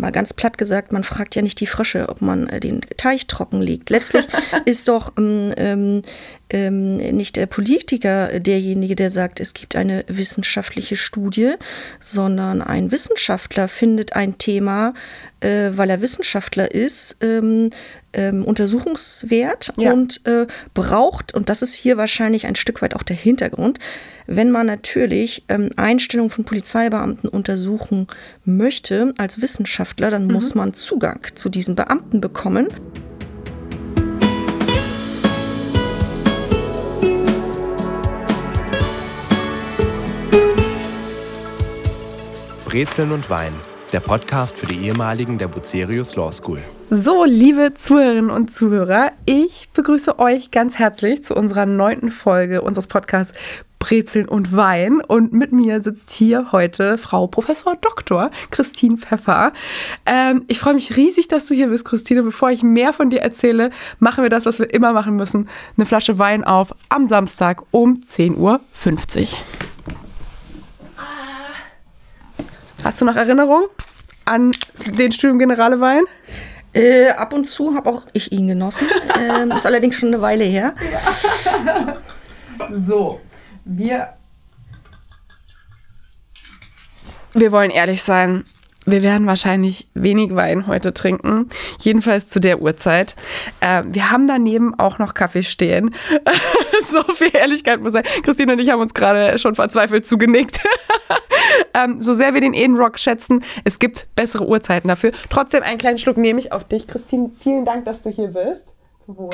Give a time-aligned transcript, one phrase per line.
[0.00, 3.26] mal ganz platt gesagt, man fragt ja nicht die Frösche, ob man äh, den Teich
[3.26, 3.90] trocken legt.
[3.90, 4.26] Letztlich
[4.64, 6.02] ist doch ähm,
[6.50, 11.54] ähm, nicht der Politiker derjenige, der sagt, es gibt eine wissenschaftliche Studie,
[12.00, 14.94] sondern ein Wissenschaftler findet ein Thema,
[15.40, 17.70] äh, weil er Wissenschaftler ist, ähm,
[18.12, 19.92] ähm, untersuchungswert ja.
[19.92, 23.78] und äh, braucht, und das ist hier wahrscheinlich ein Stück weit auch der Hintergrund,
[24.26, 28.06] wenn man natürlich ähm, Einstellungen von Polizeibeamten untersuchen
[28.44, 30.32] möchte als Wissenschaftler, dann mhm.
[30.32, 32.68] muss man Zugang zu diesen Beamten bekommen.
[42.70, 43.52] Brezeln und Wein
[43.92, 46.62] der Podcast für die ehemaligen der Bucerius Law School.
[46.88, 52.86] So, liebe Zuhörerinnen und Zuhörer, ich begrüße euch ganz herzlich zu unserer neunten Folge unseres
[52.86, 53.36] Podcasts
[53.80, 55.00] Brezeln und Wein.
[55.00, 58.30] Und mit mir sitzt hier heute Frau Professor Dr.
[58.52, 59.52] Christine Pfeffer.
[60.06, 62.22] Ähm, ich freue mich riesig, dass du hier bist, Christine.
[62.22, 65.48] Bevor ich mehr von dir erzähle, machen wir das, was wir immer machen müssen.
[65.76, 68.60] Eine Flasche Wein auf am Samstag um 10.50 Uhr.
[72.82, 73.66] Hast du noch Erinnerung
[74.24, 74.52] an
[74.86, 76.04] den Studium Generale Wein?
[76.72, 78.88] Äh, ab und zu habe auch ich ihn genossen.
[79.20, 80.74] ähm, ist allerdings schon eine Weile her.
[80.90, 81.96] Ja.
[82.74, 83.20] So,
[83.64, 84.14] wir.
[87.34, 88.44] Wir wollen ehrlich sein.
[88.86, 91.48] Wir werden wahrscheinlich wenig Wein heute trinken,
[91.80, 93.14] jedenfalls zu der Uhrzeit.
[93.60, 95.94] Äh, wir haben daneben auch noch Kaffee stehen.
[96.90, 98.04] so viel Ehrlichkeit muss sein.
[98.22, 100.60] Christine und ich haben uns gerade schon verzweifelt zugenickt.
[101.74, 105.12] ähm, so sehr wir den Eden Rock schätzen, es gibt bessere Uhrzeiten dafür.
[105.28, 106.86] Trotzdem einen kleinen Schluck nehme ich auf dich.
[106.86, 108.66] Christine, vielen Dank, dass du hier bist.
[109.06, 109.30] Wohl.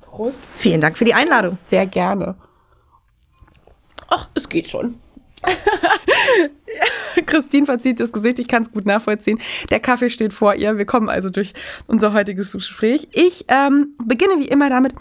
[0.00, 0.38] Prost.
[0.56, 1.58] Vielen Dank für die Einladung.
[1.68, 2.36] Sehr gerne.
[4.08, 5.00] Ach, es geht schon.
[7.26, 9.40] Christine verzieht das Gesicht, ich kann es gut nachvollziehen.
[9.70, 10.78] Der Kaffee steht vor ihr.
[10.78, 11.54] Wir kommen also durch
[11.86, 13.08] unser heutiges Gespräch.
[13.12, 14.94] Ich ähm, beginne wie immer damit,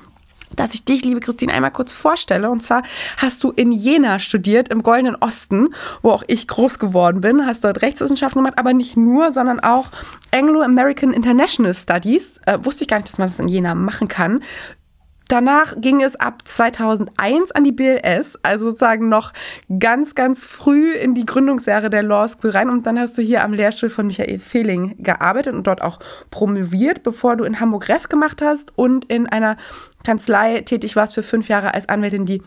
[0.55, 2.49] dass ich dich, liebe Christine, einmal kurz vorstelle.
[2.49, 2.83] Und zwar
[3.17, 5.69] hast du in Jena studiert, im Goldenen Osten,
[6.01, 7.45] wo auch ich groß geworden bin.
[7.45, 9.87] Hast dort Rechtswissenschaften gemacht, aber nicht nur, sondern auch
[10.31, 12.39] Anglo-American International Studies.
[12.45, 14.41] Äh, wusste ich gar nicht, dass man das in Jena machen kann.
[15.33, 19.33] Danach ging es ab 2001 an die BLS, also sozusagen noch
[19.79, 22.69] ganz, ganz früh in die Gründungsjahre der Law School rein.
[22.69, 25.97] Und dann hast du hier am Lehrstuhl von Michael Fehling gearbeitet und dort auch
[26.29, 29.57] promoviert, bevor du in Hamburg Ref gemacht hast und in einer
[30.03, 32.43] Kanzlei tätig warst für fünf Jahre als Anwältin, die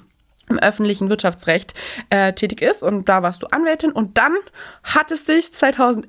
[0.48, 1.74] im öffentlichen Wirtschaftsrecht
[2.10, 2.84] äh, tätig ist.
[2.84, 3.90] Und da warst du Anwältin.
[3.90, 4.36] Und dann
[4.84, 6.06] hat es dich 2011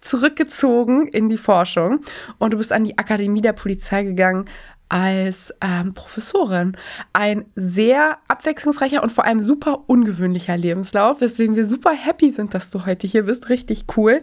[0.00, 2.00] zurückgezogen in die Forschung.
[2.38, 4.46] Und du bist an die Akademie der Polizei gegangen
[4.88, 6.76] als ähm, Professorin.
[7.12, 12.70] Ein sehr abwechslungsreicher und vor allem super ungewöhnlicher Lebenslauf, weswegen wir super happy sind, dass
[12.70, 13.48] du heute hier bist.
[13.48, 14.20] Richtig cool.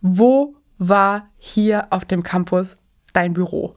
[0.00, 2.76] Wo war hier auf dem Campus
[3.12, 3.74] dein Büro?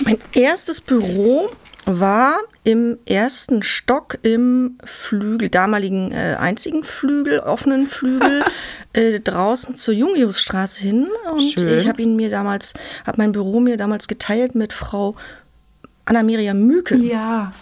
[0.00, 1.50] Mein erstes Büro
[1.88, 8.44] war im ersten Stock im Flügel, damaligen äh, einzigen Flügel, offenen Flügel,
[8.92, 11.08] äh, draußen zur Jungiusstraße hin.
[11.32, 11.78] Und Schön.
[11.78, 12.74] ich habe ihn mir damals,
[13.06, 15.16] habe mein Büro mir damals geteilt mit Frau
[16.04, 16.96] Anna-Miriam Müke.
[16.96, 17.52] Ja.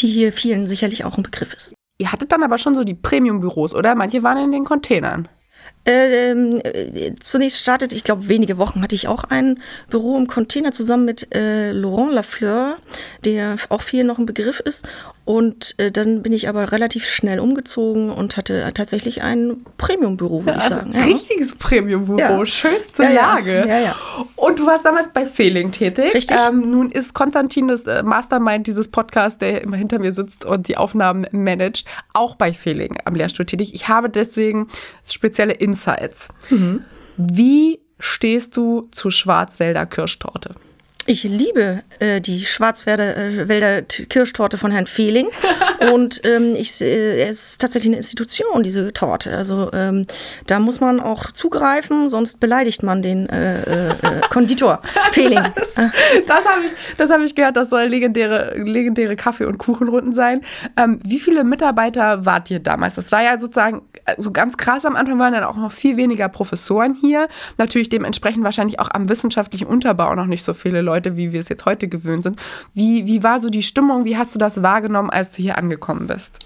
[0.00, 1.74] Die hier vielen sicherlich auch ein Begriff ist.
[1.98, 3.96] Ihr hattet dann aber schon so die Premium-Büros, oder?
[3.96, 5.28] Manche waren in den Containern.
[5.90, 10.70] Ähm, äh, zunächst startet, ich glaube, wenige Wochen hatte ich auch ein Büro im Container
[10.70, 12.76] zusammen mit äh, Laurent Lafleur,
[13.24, 14.86] der auch viel noch ein Begriff ist.
[15.28, 20.56] Und äh, dann bin ich aber relativ schnell umgezogen und hatte tatsächlich ein Premium-Büro, würde
[20.56, 20.92] ich also sagen.
[20.94, 21.04] Ja.
[21.04, 22.46] Richtiges Premium-Büro, ja.
[22.46, 23.66] schönste ja, Lage.
[23.68, 23.94] Ja,
[24.36, 26.14] und du warst damals bei Fehling tätig.
[26.14, 26.34] Richtig.
[26.34, 30.66] Ähm, nun ist Konstantin das äh, Mastermind dieses Podcasts, der immer hinter mir sitzt und
[30.66, 31.84] die Aufnahmen managt,
[32.14, 33.74] auch bei Fehling am Lehrstuhl tätig.
[33.74, 34.68] Ich habe deswegen
[35.04, 36.28] spezielle Insights.
[36.48, 36.84] Mhm.
[37.18, 40.54] Wie stehst du zu Schwarzwälder Kirschtorte?
[41.10, 45.28] Ich liebe äh, die Schwarzwälder äh, Kirschtorte von Herrn Fehling.
[45.94, 49.34] und ähm, ich, äh, es ist tatsächlich eine Institution, diese Torte.
[49.34, 50.04] Also ähm,
[50.46, 53.94] da muss man auch zugreifen, sonst beleidigt man den äh, äh, äh
[54.28, 55.40] Konditor Fehling.
[55.56, 55.76] das,
[56.26, 60.42] das habe ich, hab ich gehört, das soll legendäre, legendäre Kaffee- und Kuchenrunden sein.
[60.76, 62.96] Ähm, wie viele Mitarbeiter wart ihr damals?
[62.96, 63.80] Das war ja sozusagen
[64.16, 64.84] so ganz krass.
[64.84, 67.28] Am Anfang waren dann auch noch viel weniger Professoren hier.
[67.58, 71.48] Natürlich dementsprechend wahrscheinlich auch am wissenschaftlichen Unterbau noch nicht so viele Leute wie wir es
[71.48, 72.38] jetzt heute gewöhnt sind.
[72.74, 74.04] Wie, wie war so die Stimmung?
[74.04, 76.38] Wie hast du das wahrgenommen, als du hier angekommen bist?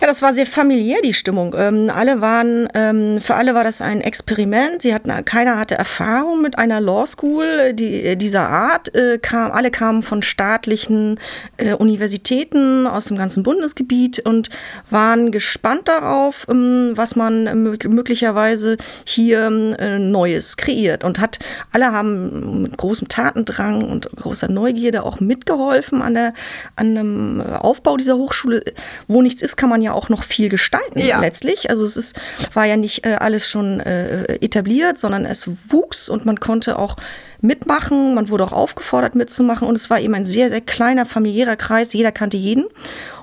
[0.00, 1.54] Ja, das war sehr familiär, die Stimmung.
[1.56, 4.82] Ähm, alle waren, ähm, für alle war das ein Experiment.
[4.82, 8.94] Sie hatten, keiner hatte Erfahrung mit einer Law School die, äh, dieser Art.
[8.94, 11.18] Äh, kam, alle kamen von staatlichen
[11.56, 14.50] äh, Universitäten aus dem ganzen Bundesgebiet und
[14.90, 19.46] waren gespannt darauf, ähm, was man möglicherweise hier
[19.78, 21.38] äh, Neues kreiert und hat,
[21.72, 26.34] alle haben mit großem Tatendrang und großer Neugierde auch mitgeholfen an der,
[26.76, 28.62] an dem Aufbau dieser Hochschule.
[29.08, 31.20] Wo nichts ist, kann man ja auch noch viel gestalten ja.
[31.20, 31.70] letztlich.
[31.70, 32.18] Also es ist,
[32.52, 36.96] war ja nicht äh, alles schon äh, etabliert, sondern es wuchs und man konnte auch
[37.40, 38.14] mitmachen.
[38.14, 41.92] Man wurde auch aufgefordert mitzumachen und es war eben ein sehr, sehr kleiner familiärer Kreis.
[41.92, 42.66] Jeder kannte jeden.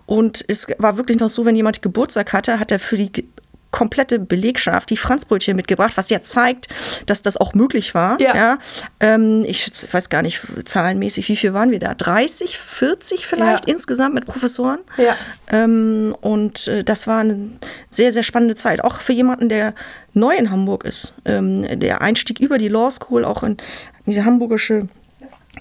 [0.05, 3.25] Und es war wirklich noch so, wenn jemand Geburtstag hatte, hat er für die
[3.73, 6.67] komplette Belegschaft die Franzbrötchen mitgebracht, was ja zeigt,
[7.07, 8.21] dass das auch möglich war.
[8.21, 8.35] Ja.
[8.35, 8.57] ja.
[9.01, 11.93] Ähm, ich weiß gar nicht zahlenmäßig, wie viel waren wir da?
[11.95, 13.73] 30, 40 vielleicht ja.
[13.73, 14.79] insgesamt mit Professoren.
[14.97, 15.15] Ja.
[15.51, 17.49] Ähm, und äh, das war eine
[17.89, 18.83] sehr, sehr spannende Zeit.
[18.83, 19.73] Auch für jemanden, der
[20.13, 21.13] neu in Hamburg ist.
[21.25, 23.57] Ähm, der Einstieg über die Law School auch in
[24.05, 24.87] diese hamburgische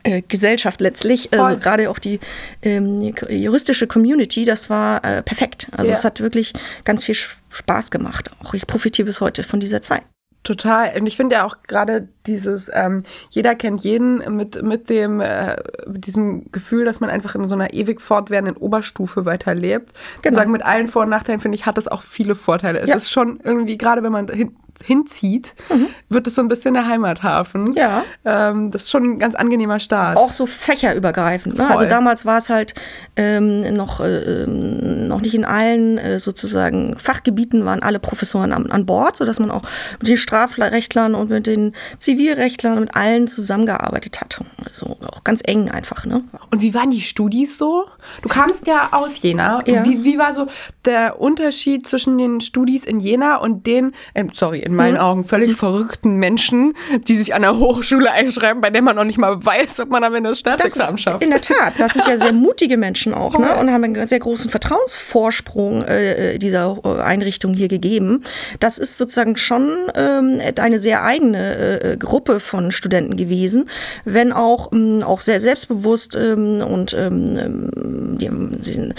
[0.05, 2.19] äh, Gesellschaft letztlich, also gerade auch die
[2.63, 5.69] ähm, juristische Community, das war äh, perfekt.
[5.71, 5.97] Also ja.
[5.97, 6.53] es hat wirklich
[6.85, 7.42] ganz viel Spaß
[7.91, 8.31] gemacht.
[8.43, 10.03] Auch ich profitiere bis heute von dieser Zeit.
[10.45, 10.99] Total.
[10.99, 15.57] Und ich finde ja auch gerade dieses, ähm, jeder kennt jeden mit, mit dem, äh,
[15.87, 19.93] mit diesem Gefühl, dass man einfach in so einer ewig fortwährenden Oberstufe weiterlebt.
[20.23, 20.37] Genau.
[20.37, 22.81] sagen, mit allen Vor- und Nachteilen, finde ich, hat das auch viele Vorteile.
[22.81, 22.97] Es ja.
[22.97, 25.89] ist schon irgendwie, gerade wenn man hin, hinzieht, mhm.
[26.09, 27.73] wird es so ein bisschen der Heimathafen.
[27.75, 28.05] Ja.
[28.25, 30.17] Ähm, das ist schon ein ganz angenehmer Start.
[30.17, 31.59] Auch so fächerübergreifend.
[31.59, 31.69] Ne?
[31.69, 32.75] Also damals war es halt
[33.17, 38.87] ähm, noch, äh, noch nicht in allen äh, sozusagen Fachgebieten waren alle Professoren an, an
[38.87, 39.63] Bord, sodass man auch
[40.01, 44.41] mit den Strafrechtlern und mit den Zivilrechtlern mit allen zusammengearbeitet hat.
[44.65, 46.05] Also auch ganz eng einfach.
[46.07, 46.25] Ne?
[46.51, 47.85] Und wie waren die Studis so?
[48.23, 49.63] Du kamst ja aus Jena.
[49.67, 49.85] Ja.
[49.85, 50.47] Wie, wie war so
[50.85, 55.01] der Unterschied zwischen den Studis in Jena und den, äh, sorry, in meinen mhm.
[55.01, 56.75] Augen völlig verrückten Menschen,
[57.09, 60.05] die sich an der Hochschule einschreiben, bei der man noch nicht mal weiß, ob man
[60.05, 61.25] am Ende das Staatsexamen schafft.
[61.25, 63.55] In der Tat, das sind ja sehr mutige Menschen auch ne?
[63.57, 68.23] und haben einen sehr großen Vertrauensvorsprung äh, dieser äh, Einrichtung hier gegeben.
[68.61, 73.69] Das ist sozusagen schon ähm, eine sehr eigene äh, Gruppe von Studenten gewesen,
[74.05, 77.71] wenn auch, ähm, auch sehr selbstbewusst ähm, und ähm, ähm
[78.19, 78.31] die,
[78.61, 78.93] sie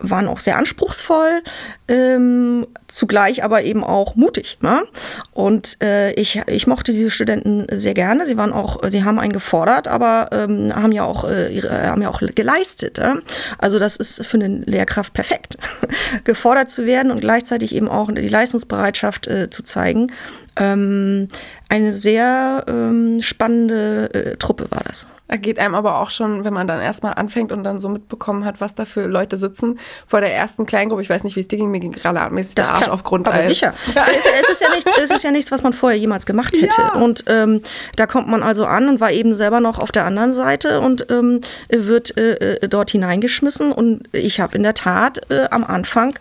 [0.00, 1.42] waren auch sehr anspruchsvoll,
[1.88, 4.58] ähm, zugleich aber eben auch mutig.
[4.60, 4.84] Ne?
[5.32, 8.26] Und äh, ich, ich mochte diese Studenten sehr gerne.
[8.26, 12.02] Sie waren auch, sie haben einen gefordert, aber ähm, haben ja auch äh, ihre, haben
[12.02, 12.98] ja auch geleistet.
[12.98, 13.14] Äh?
[13.58, 15.56] Also das ist für eine Lehrkraft perfekt,
[16.24, 20.12] gefordert zu werden und gleichzeitig eben auch die Leistungsbereitschaft äh, zu zeigen.
[20.56, 21.28] Ähm,
[21.68, 25.08] eine sehr ähm, spannende äh, Truppe war das.
[25.26, 28.44] Da geht einem aber auch schon, wenn man dann erstmal anfängt und dann so mitbekommen
[28.44, 31.48] hat, was da für Leute sitzen, vor der ersten Kleingruppe, ich weiß nicht, wie es
[31.48, 33.26] dir ging, mir ging gerade artmäßig der Arsch kann, auf Grund.
[33.26, 33.74] Aber sicher.
[33.86, 36.80] Es, es, ist ja nichts, es ist ja nichts, was man vorher jemals gemacht hätte.
[36.80, 36.92] Ja.
[37.00, 37.62] Und ähm,
[37.96, 41.10] da kommt man also an und war eben selber noch auf der anderen Seite und
[41.10, 43.72] ähm, wird äh, äh dort hineingeschmissen.
[43.72, 46.16] Und ich habe in der Tat äh, am Anfang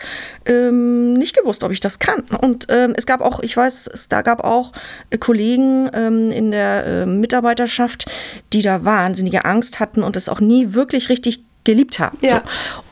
[0.46, 2.22] ähm, nicht gewusst, ob ich das kann.
[2.42, 4.72] Und ähm, es gab auch, ich weiß, es da gab auch
[5.10, 8.06] äh, Kollegen ähm, in der äh, Mitarbeiterschaft,
[8.52, 12.18] die da wahnsinnige Angst hatten und es auch nie wirklich richtig geliebt haben.
[12.22, 12.30] Ja.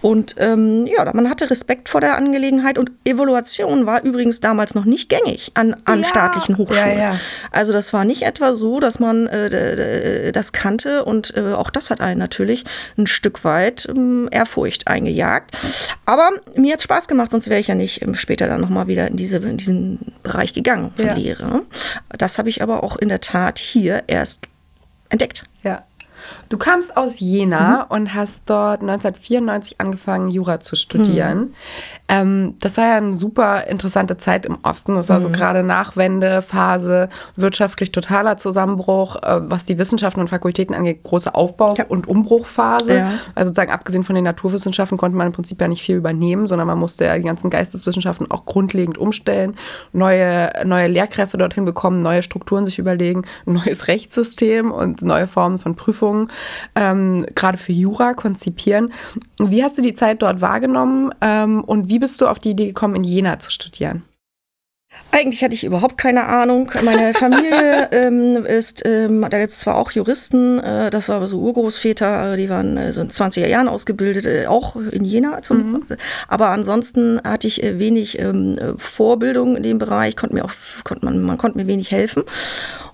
[0.01, 0.09] So.
[0.09, 4.85] Und ähm, ja, man hatte Respekt vor der Angelegenheit und Evaluation war übrigens damals noch
[4.85, 6.05] nicht gängig an, an ja.
[6.05, 6.97] staatlichen Hochschulen.
[6.97, 7.19] Ja,
[7.51, 11.89] also das war nicht etwa so, dass man äh, das kannte und äh, auch das
[11.89, 12.63] hat einen natürlich
[12.97, 15.55] ein Stück weit ähm, Ehrfurcht eingejagt.
[16.05, 19.07] Aber mir hat Spaß gemacht, sonst wäre ich ja nicht ähm, später dann nochmal wieder
[19.07, 21.61] in, diese, in diesen Bereich gegangen von Lehre.
[22.09, 24.47] Das habe ich aber auch in der Tat hier erst
[25.09, 25.43] entdeckt.
[25.63, 25.83] Ja.
[26.51, 27.95] Du kamst aus Jena mhm.
[27.95, 31.37] und hast dort 1994 angefangen, Jura zu studieren.
[31.39, 31.53] Mhm.
[32.09, 34.95] Ähm, das war ja eine super interessante Zeit im Osten.
[34.95, 35.23] Das war mhm.
[35.23, 41.75] so gerade Nachwendephase, wirtschaftlich totaler Zusammenbruch, äh, was die Wissenschaften und Fakultäten angeht, große Aufbau-
[41.77, 41.85] ja.
[41.85, 42.97] und Umbruchphase.
[42.97, 43.11] Ja.
[43.33, 46.67] Also sozusagen abgesehen von den Naturwissenschaften konnte man im Prinzip ja nicht viel übernehmen, sondern
[46.67, 49.55] man musste ja die ganzen Geisteswissenschaften auch grundlegend umstellen,
[49.93, 55.59] neue, neue Lehrkräfte dorthin bekommen, neue Strukturen sich überlegen, ein neues Rechtssystem und neue Formen
[55.59, 56.29] von Prüfungen,
[56.75, 58.93] ähm, gerade für Jura konzipieren.
[59.39, 62.67] Wie hast du die Zeit dort wahrgenommen ähm, und wie bist du auf die Idee
[62.67, 64.03] gekommen, in Jena zu studieren?
[65.13, 66.71] Eigentlich hatte ich überhaupt keine Ahnung.
[66.83, 71.27] Meine Familie ähm, ist, ähm, da gibt es zwar auch Juristen, äh, das war aber
[71.27, 75.41] so Urgroßväter, äh, die waren äh, so in 20er Jahren ausgebildet, äh, auch in Jena.
[75.41, 75.83] Zum, mhm.
[76.27, 80.53] Aber ansonsten hatte ich äh, wenig ähm, Vorbildung in dem Bereich, konnte mir auch,
[80.85, 82.23] konnte man, man konnte mir wenig helfen.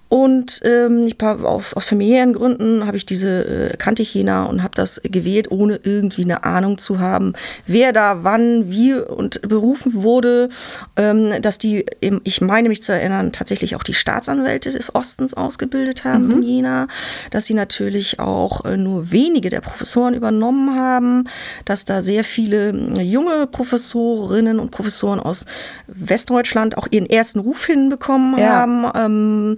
[0.10, 4.64] Und ähm, ich, aus, aus familiären Gründen habe ich diese, äh, kannte ich Jena und
[4.64, 7.34] habe das gewählt, ohne irgendwie eine Ahnung zu haben,
[7.66, 10.50] wer da wann, wie und berufen wurde.
[10.96, 11.86] Ähm, dass die,
[12.24, 16.32] ich meine mich zu erinnern, tatsächlich auch die Staatsanwälte des Ostens ausgebildet haben mhm.
[16.32, 16.88] in Jena.
[17.32, 21.26] Dass sie natürlich auch äh, nur wenige der Professoren übernommen haben.
[21.66, 25.46] Dass da sehr viele äh, junge Professorinnen und Professoren aus
[25.88, 28.50] Westdeutschland auch ihren ersten Ruf hinbekommen ja.
[28.50, 28.86] haben.
[28.96, 29.58] Ähm,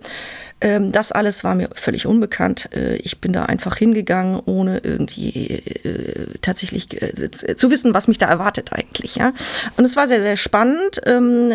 [0.59, 2.69] das alles war mir völlig unbekannt.
[2.75, 8.17] Äh, ich bin da einfach hingegangen, ohne irgendwie äh, tatsächlich äh, zu wissen, was mich
[8.17, 9.15] da erwartet eigentlich.
[9.15, 9.31] Ja?
[9.77, 11.01] Und es war sehr, sehr spannend.
[11.05, 11.51] Ähm,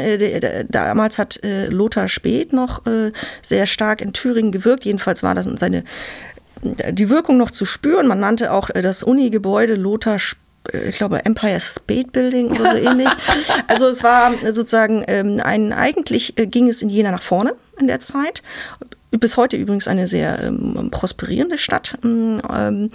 [0.69, 2.83] damals hat Lothar Speth noch
[3.43, 4.85] sehr stark in Thüringen gewirkt.
[4.85, 5.85] Jedenfalls war das seine
[6.63, 8.07] die Wirkung noch zu spüren.
[8.07, 10.41] Man nannte auch das Uni-Gebäude Lothar Speth
[10.89, 13.09] ich glaube, Empire State Building oder so ähnlich.
[13.67, 18.01] Also es war sozusagen ähm, ein, eigentlich ging es in Jena nach vorne in der
[18.01, 18.43] Zeit.
[19.11, 21.97] Bis heute übrigens eine sehr ähm, prosperierende Stadt.
[22.03, 22.91] Ähm,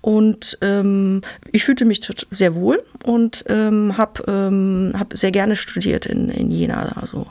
[0.00, 1.20] und ähm,
[1.52, 6.50] ich fühlte mich sehr wohl und ähm, habe ähm, hab sehr gerne studiert in, in
[6.50, 6.92] Jena.
[7.00, 7.26] Also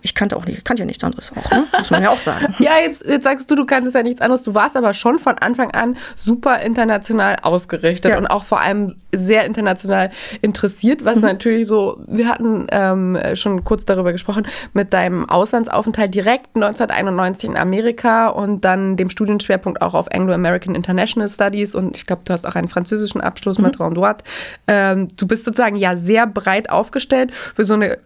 [0.00, 1.66] ich kannte auch nicht, kannte ja nichts anderes auch, ne?
[1.76, 2.54] muss man ja auch sagen.
[2.58, 4.42] ja, jetzt, jetzt sagst du, du kanntest ja nichts anderes.
[4.42, 8.18] Du warst aber schon von Anfang an super international ausgerichtet ja.
[8.18, 11.22] und auch vor allem sehr international interessiert, was mhm.
[11.22, 17.56] natürlich so, wir hatten ähm, schon kurz darüber gesprochen, mit deinem Auslandsaufenthalt direkt 1991 in
[17.56, 22.46] Amerika und dann dem Studienschwerpunkt auch auf Anglo-American International Studies und ich glaube, du hast
[22.46, 23.64] auch einen französischen Abschluss mhm.
[23.64, 24.24] mit Rondouat.
[24.66, 27.98] Ähm, du bist sozusagen ja sehr breit aufgestellt für so eine,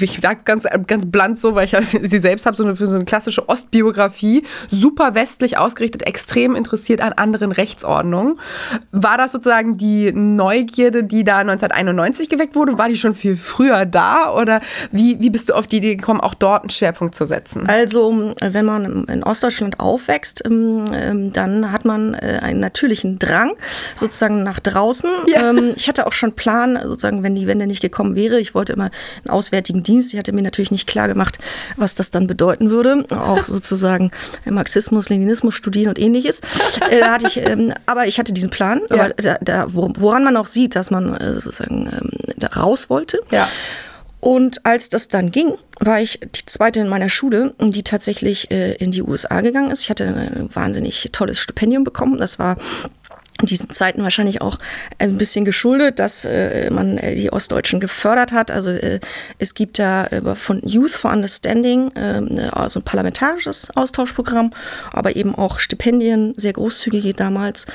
[0.00, 2.96] ich sage ganz, ganz blunt so, weil ich sie selbst habe, so eine, für so
[2.96, 8.38] eine klassische Ostbiografie, super westlich ausgerichtet, extrem interessiert an anderen Rechtsordnungen.
[8.92, 12.78] War das sozusagen die Neugierde, die da 1991 geweckt wurde?
[12.78, 16.20] War die schon viel früher da oder wie, wie bist du auf die Idee gekommen,
[16.20, 17.68] auch dort einen Schwerpunkt zu setzen?
[17.68, 23.28] Also, wenn man in Ostdeutschland aufwächst, ähm, ähm, dann hat man äh, einen natürlichen Drang,
[23.28, 23.52] Drang
[23.94, 25.10] sozusagen nach draußen.
[25.26, 25.50] Ja.
[25.50, 28.40] Ähm, ich hatte auch schon Plan, sozusagen, wenn die Wende nicht gekommen wäre.
[28.40, 28.90] Ich wollte immer
[29.24, 30.12] einen auswärtigen Dienst.
[30.12, 31.17] Ich hatte mir natürlich nicht klar gemacht,
[31.76, 33.04] was das dann bedeuten würde.
[33.10, 34.10] Auch sozusagen
[34.44, 36.40] Marxismus, Leninismus studieren und ähnliches.
[36.90, 39.08] Äh, da hatte ich, ähm, aber ich hatte diesen Plan, ja.
[39.10, 43.20] da, da, woran man auch sieht, dass man äh, sozusagen ähm, da raus wollte.
[43.30, 43.48] Ja.
[44.20, 48.72] Und als das dann ging, war ich die zweite in meiner Schule, die tatsächlich äh,
[48.74, 49.82] in die USA gegangen ist.
[49.82, 52.18] Ich hatte ein wahnsinnig tolles Stipendium bekommen.
[52.18, 52.56] Das war
[53.42, 54.58] diesen Zeiten wahrscheinlich auch
[54.98, 58.50] ein bisschen geschuldet, dass äh, man äh, die Ostdeutschen gefördert hat.
[58.50, 59.00] Also äh,
[59.38, 61.92] es gibt da äh, von Youth for Understanding
[62.52, 64.52] also ein parlamentarisches Austauschprogramm,
[64.92, 67.66] aber eben auch Stipendien, sehr großzügige damals.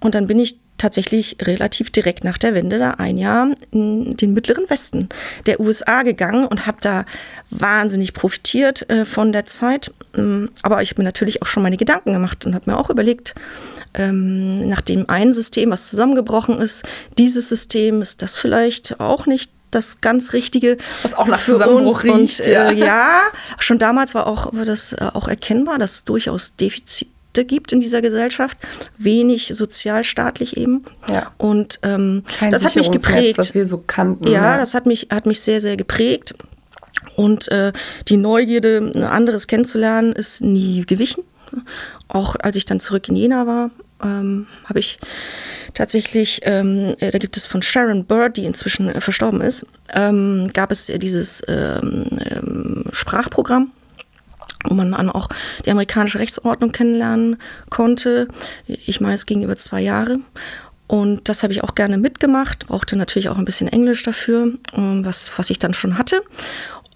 [0.00, 4.34] Und dann bin ich tatsächlich relativ direkt nach der Wende da ein Jahr in den
[4.34, 5.08] mittleren Westen
[5.46, 7.04] der USA gegangen und habe da
[7.50, 9.92] wahnsinnig profitiert äh, von der Zeit.
[10.16, 12.90] Ähm, aber ich habe mir natürlich auch schon meine Gedanken gemacht und habe mir auch
[12.90, 13.34] überlegt,
[13.94, 16.84] ähm, nachdem ein System, was zusammengebrochen ist,
[17.18, 20.76] dieses System ist das vielleicht auch nicht das ganz Richtige.
[21.02, 22.40] Was auch nach Zusammenbruch riecht.
[22.40, 23.22] Und, äh, ja.
[23.58, 26.54] schon damals war auch war das äh, auch erkennbar, dass durchaus
[27.36, 28.58] Defizite gibt in dieser Gesellschaft,
[28.96, 30.84] wenig sozialstaatlich eben.
[31.08, 31.32] Ja.
[31.38, 33.38] Und ähm, das hat mich geprägt.
[33.38, 34.26] Was wir so kannten.
[34.28, 36.34] Ja, ja, das hat mich, hat mich sehr, sehr geprägt.
[37.16, 37.72] Und äh,
[38.08, 41.24] die Neugierde, anderes kennenzulernen, ist nie gewichen.
[42.08, 43.70] Auch als ich dann zurück in Jena war,
[44.02, 44.98] ähm, habe ich
[45.72, 49.64] tatsächlich, ähm, äh, da gibt es von Sharon Bird, die inzwischen äh, verstorben ist,
[49.94, 53.70] ähm, gab es dieses ähm, ähm, Sprachprogramm,
[54.68, 55.28] wo man dann auch
[55.64, 57.36] die amerikanische Rechtsordnung kennenlernen
[57.70, 58.28] konnte.
[58.66, 60.18] Ich meine, es ging über zwei Jahre.
[60.88, 65.04] Und das habe ich auch gerne mitgemacht, brauchte natürlich auch ein bisschen Englisch dafür, ähm,
[65.04, 66.22] was, was ich dann schon hatte.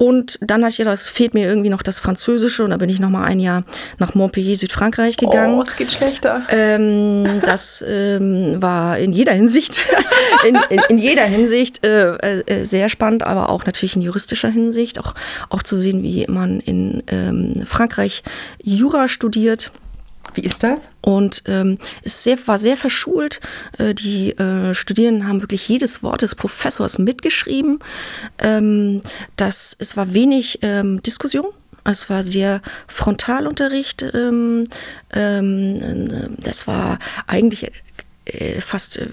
[0.01, 2.89] Und dann hatte ich gedacht, es fehlt mir irgendwie noch das Französische und da bin
[2.89, 3.65] ich noch mal ein Jahr
[3.99, 5.59] nach Montpellier, Südfrankreich gegangen.
[5.59, 6.43] Oh, es geht schlechter.
[6.49, 9.85] Ähm, das ähm, war in jeder Hinsicht,
[10.49, 14.99] in, in, in jeder Hinsicht äh, äh, sehr spannend, aber auch natürlich in juristischer Hinsicht,
[14.99, 15.15] auch,
[15.51, 18.23] auch zu sehen, wie man in ähm, Frankreich
[18.63, 19.71] Jura studiert.
[20.35, 20.89] Wie ist das?
[21.01, 23.41] Und ähm, es sehr, war sehr verschult.
[23.79, 27.81] Äh, die äh, Studierenden haben wirklich jedes Wort des Professors mitgeschrieben.
[28.39, 29.03] Ähm,
[29.37, 31.47] das, es war wenig ähm, Diskussion.
[31.85, 34.05] Es war sehr Frontalunterricht.
[34.15, 34.65] Ähm,
[35.13, 37.71] ähm, das war eigentlich äh,
[38.61, 39.07] fast äh,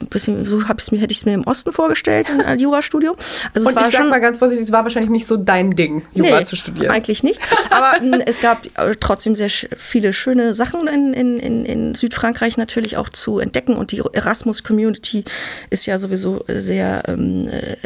[0.00, 3.16] ein bisschen, so hab ich's mir, hätte ich es mir im Osten vorgestellt, äh, Jurastudium.
[3.54, 5.36] Also Und es war ich sag schon mal ganz vorsichtig, es war wahrscheinlich nicht so
[5.36, 6.90] dein Ding, Jura Nee, zu studieren.
[6.90, 7.40] Eigentlich nicht.
[7.70, 7.92] Aber
[8.26, 13.08] es gab äh, trotzdem sehr viele schöne Sachen in, in, in, in Südfrankreich natürlich auch
[13.08, 13.76] zu entdecken.
[13.76, 15.24] Und die Erasmus-Community
[15.70, 17.76] ist ja sowieso äh, sehr ähm, äh,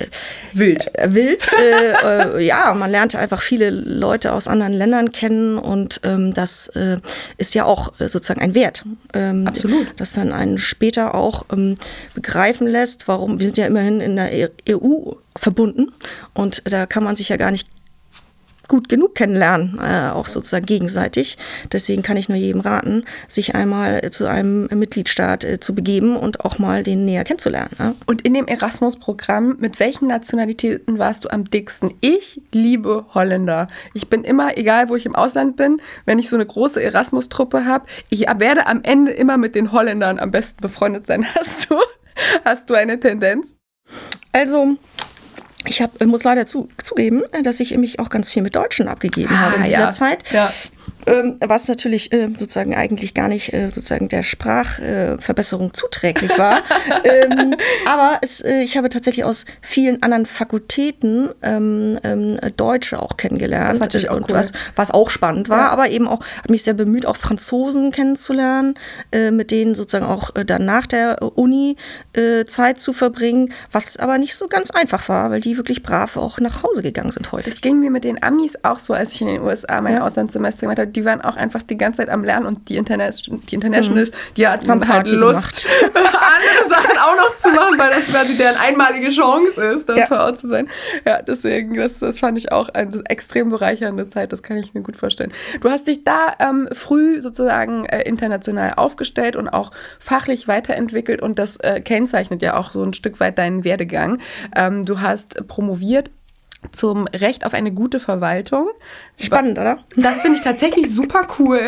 [0.53, 0.91] Wild.
[0.95, 1.49] äh, wild.
[1.59, 6.69] äh, äh, ja, man lernte einfach viele Leute aus anderen Ländern kennen und ähm, das
[6.69, 6.99] äh,
[7.37, 8.85] ist ja auch äh, sozusagen ein Wert.
[9.15, 9.87] Ähm, Absolut.
[9.97, 11.75] Das dann einen später auch ähm,
[12.15, 15.91] begreifen lässt, warum wir sind ja immerhin in der E- EU verbunden
[16.35, 17.69] und da kann man sich ja gar nicht
[18.69, 21.39] gut genug kennenlernen, äh, auch sozusagen gegenseitig.
[21.73, 26.17] Deswegen kann ich nur jedem raten, sich einmal äh, zu einem Mitgliedstaat äh, zu begeben
[26.17, 27.75] und auch mal den näher kennenzulernen.
[27.79, 27.95] Ne?
[28.07, 31.95] Und in dem Erasmus-Programm, mit welchen Nationalitäten warst du am dicksten?
[32.01, 33.69] Ich liebe Holländer.
[33.95, 37.65] Ich bin immer, egal wo ich im Ausland bin, wenn ich so eine große Erasmus-Truppe
[37.65, 41.27] habe, ich werde am Ende immer mit den Holländern am besten befreundet sein.
[41.35, 41.77] Hast du,
[42.45, 43.55] hast du eine Tendenz?
[44.33, 44.77] Also,
[45.69, 48.89] ich hab, muss leider zu, zugeben, äh, dass ich mich auch ganz viel mit Deutschen
[48.89, 49.91] abgegeben habe in Ah, dieser ja.
[49.91, 50.19] Zeit.
[50.33, 50.51] Ja.
[51.09, 56.59] Ähm, was natürlich äh, sozusagen eigentlich gar nicht äh, sozusagen der Sprachverbesserung äh, zuträglich war.
[57.05, 57.55] ähm,
[57.87, 63.81] aber es, äh, ich habe tatsächlich aus vielen anderen Fakultäten ähm, ähm, Deutsche auch kennengelernt.
[63.81, 64.27] Natürlich auch cool.
[64.31, 65.69] was, was auch spannend war, Ja.
[65.71, 68.75] aber eben auch habe mich sehr bemüht, auch Franzosen kennenzulernen,
[69.13, 71.77] äh, mit denen sozusagen auch äh, dann nach der Uni
[72.15, 76.17] äh, Zeit zu verbringen, was aber nicht so ganz einfach war, weil die wirklich brav
[76.17, 77.53] auch nach Hause gegangen sind häufig.
[77.53, 80.05] Das ging mir mit den Amis auch so, als ich in den USA mein Ja.
[80.07, 80.91] Auslandssemester gemacht habe.
[80.99, 84.49] Die waren auch einfach die ganze Zeit am Lernen und die, Interna die Internationals, die
[84.49, 84.71] hatten Mhm.
[84.73, 89.63] Haben halt Lust, andere Sachen auch noch zu machen, weil das quasi deren einmalige Chance
[89.65, 90.07] ist, dann Ja.
[90.07, 90.69] vor Ort zu sein.
[91.07, 94.83] Ja, deswegen, das, das fand ich auch eine extrem bereichernde Zeit, das kann ich mir
[94.83, 95.33] gut vorstellen.
[95.61, 101.39] Du hast dich da ähm, früh sozusagen äh, international aufgestellt und auch fachlich weiterentwickelt und
[101.39, 104.19] das äh, kennzeichnet ja auch so ein Stück weit deinen Werdegang.
[104.57, 106.11] Ähm, du hast promoviert
[106.73, 108.69] zum Recht auf eine gute Verwaltung.
[109.17, 109.79] Spannend, oder?
[109.97, 111.61] Das finde ich tatsächlich super cool.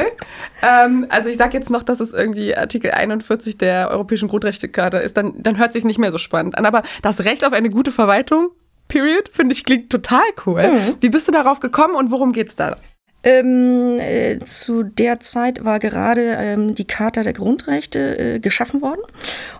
[0.62, 5.16] Ähm, also ich sage jetzt noch, dass es irgendwie Artikel 41 der Europäischen Grundrechtecharta ist,
[5.16, 6.66] dann, dann hört sich nicht mehr so spannend an.
[6.66, 8.50] Aber das Recht auf eine gute Verwaltung,
[8.88, 10.68] period, finde ich klingt total cool.
[11.00, 12.76] Wie bist du darauf gekommen und worum geht's da?
[13.22, 19.02] Ähm, äh, zu der Zeit war gerade ähm, die Charta der Grundrechte äh, geschaffen worden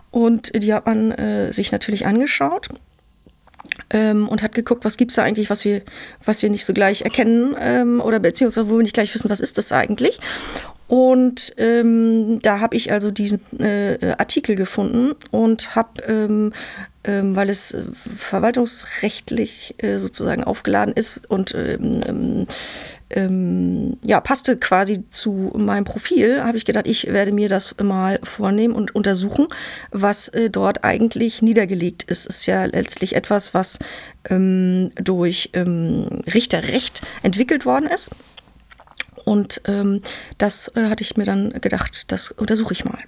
[0.09, 2.69] und die hat man äh, sich natürlich angeschaut
[3.91, 5.81] ähm, und hat geguckt, was gibt's da eigentlich, was wir,
[6.25, 9.39] was wir nicht so gleich erkennen ähm, oder beziehungsweise wo wir nicht gleich wissen, was
[9.39, 10.19] ist das eigentlich.
[10.87, 16.51] Und ähm, da habe ich also diesen äh, Artikel gefunden und habe, ähm,
[17.05, 17.83] ähm, weil es äh,
[18.17, 21.55] verwaltungsrechtlich äh, sozusagen aufgeladen ist und
[23.15, 28.19] ähm, ja, passte quasi zu meinem Profil, habe ich gedacht, ich werde mir das mal
[28.23, 29.47] vornehmen und untersuchen,
[29.91, 32.25] was äh, dort eigentlich niedergelegt ist.
[32.25, 33.79] Ist ja letztlich etwas, was
[34.29, 38.11] ähm, durch ähm, Richterrecht entwickelt worden ist.
[39.25, 40.01] Und ähm,
[40.37, 42.99] das äh, hatte ich mir dann gedacht, das untersuche ich mal.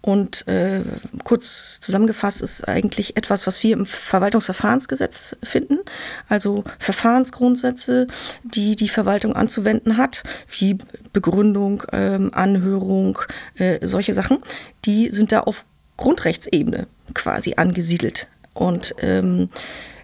[0.00, 0.82] Und äh,
[1.24, 5.78] kurz zusammengefasst ist eigentlich etwas, was wir im Verwaltungsverfahrensgesetz finden.
[6.28, 8.06] Also Verfahrensgrundsätze,
[8.42, 10.22] die die Verwaltung anzuwenden hat,
[10.58, 10.78] wie
[11.12, 13.18] Begründung, ähm, Anhörung,
[13.56, 14.38] äh, solche Sachen,
[14.84, 15.64] die sind da auf
[15.96, 18.28] Grundrechtsebene quasi angesiedelt.
[18.54, 19.48] Und ähm,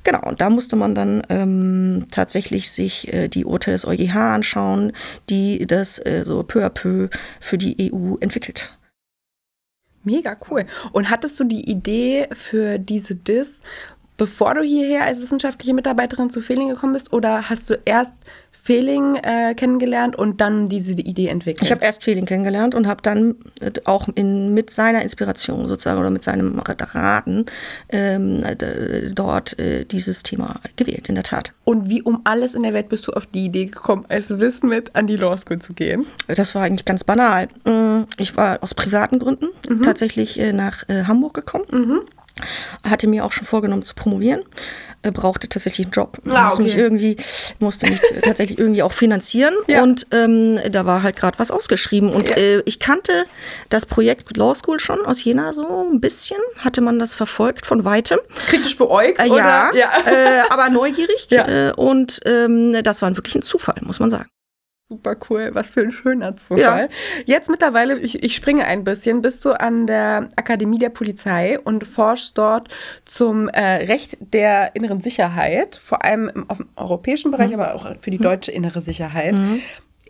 [0.08, 4.92] Genau, und da musste man dann ähm, tatsächlich sich äh, die Urteile des EuGH anschauen,
[5.28, 8.74] die das äh, so peu à peu für die EU entwickelt.
[10.04, 10.64] Mega cool.
[10.92, 13.60] Und hattest du die Idee für diese DIS,
[14.16, 18.14] bevor du hierher als wissenschaftliche Mitarbeiterin zu Fehling gekommen bist, oder hast du erst
[18.68, 21.62] Fehling äh, kennengelernt und dann diese Idee entwickelt?
[21.62, 25.98] Ich habe erst Fehling kennengelernt und habe dann äh, auch in, mit seiner Inspiration sozusagen
[25.98, 27.46] oder mit seinem Raten
[27.88, 31.54] ähm, d- dort äh, dieses Thema gewählt, in der Tat.
[31.64, 34.62] Und wie um alles in der Welt bist du auf die Idee gekommen, als Wiss
[34.62, 36.04] mit an die Law School zu gehen?
[36.26, 37.48] Das war eigentlich ganz banal.
[37.64, 39.46] Mm, Ich war aus privaten Gründen
[39.82, 42.02] tatsächlich äh, nach äh, Hamburg gekommen.
[42.82, 44.42] Hatte mir auch schon vorgenommen zu promovieren,
[45.02, 46.80] äh, brauchte tatsächlich einen Job, Ah, musste mich okay.
[46.82, 47.16] irgendwie,
[47.58, 49.82] musste mich tatsächlich irgendwie auch finanzieren Ja.
[49.82, 52.36] und ähm, da war halt gerade was ausgeschrieben und Ja.
[52.36, 53.12] äh, ich kannte
[53.68, 57.84] das Projekt Law School schon aus Jena so ein bisschen, hatte man das verfolgt von
[57.84, 58.18] weitem.
[58.48, 59.20] Kritisch beäugt?
[59.20, 59.90] Äh, ja, ja.
[60.06, 64.26] Äh, aber neugierig äh, und ähm, das war wirklich ein Zufall, muss man sagen.
[64.88, 66.88] Super cool, was für ein schöner Zufall.
[67.26, 71.86] Jetzt mittlerweile, ich, ich springe ein bisschen, bist du an der Akademie der Polizei und
[71.86, 72.68] forschst dort
[73.04, 77.96] zum äh, Recht der inneren Sicherheit, vor allem im, auf dem europäischen Bereich, aber auch
[78.00, 79.34] für die deutsche innere Sicherheit.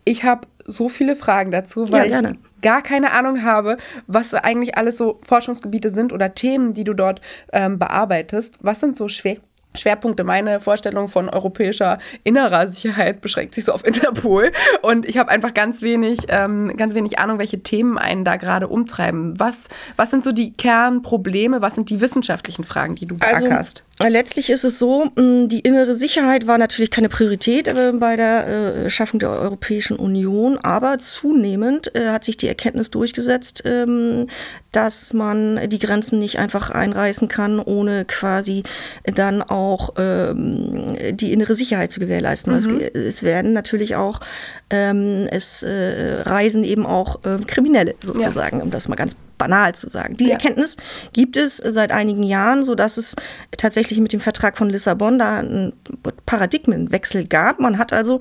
[0.05, 4.77] Ich habe so viele Fragen dazu, weil Ja, ich gar keine Ahnung habe, was eigentlich
[4.77, 7.21] alles so Forschungsgebiete sind oder Themen, die du dort
[7.53, 8.59] ähm, bearbeitest.
[8.61, 9.39] Was sind so Schwer
[9.81, 10.25] Schwerpunkte.
[10.25, 14.53] Meine Vorstellung von europäischer innerer Sicherheit beschränkt sich so auf Interpol.
[14.83, 18.69] Und ich habe einfach ganz wenig, ähm, ganz wenig Ahnung, welche Themen einen da gerade
[18.69, 19.39] umtreiben.
[19.39, 21.63] Was, was sind so die Kernprobleme?
[21.63, 23.49] Was sind die wissenschaftlichen Fragen, die du beackerst?
[23.49, 28.47] Also, letztlich ist es so, die innere Sicherheit war natürlich keine Priorität äh, bei der
[28.47, 34.29] äh, Schaffung der Europäischen Union, aber zunehmend äh, hat sich die Erkenntnis durchgesetzt, ähm,
[34.71, 38.63] dass man die Grenzen nicht einfach einreißen kann, ohne quasi
[39.05, 42.53] dann auch ähm, die innere Sicherheit zu gewährleisten.
[42.53, 42.81] Mhm.
[42.95, 44.21] Es, werden natürlich auch,
[44.71, 48.65] ähm, es reisen eben auch Kriminelle sozusagen, ja.
[48.65, 50.17] um das mal ganz banal zu sagen.
[50.17, 50.33] Die ja.
[50.33, 50.77] Erkenntnis
[51.13, 53.17] gibt es seit einigen Jahren, so dass es
[53.57, 55.73] tatsächlich mit dem Vertrag von Lissabon da einen
[56.27, 57.61] Paradigmenwechsel gab.
[57.61, 58.19] Man hat also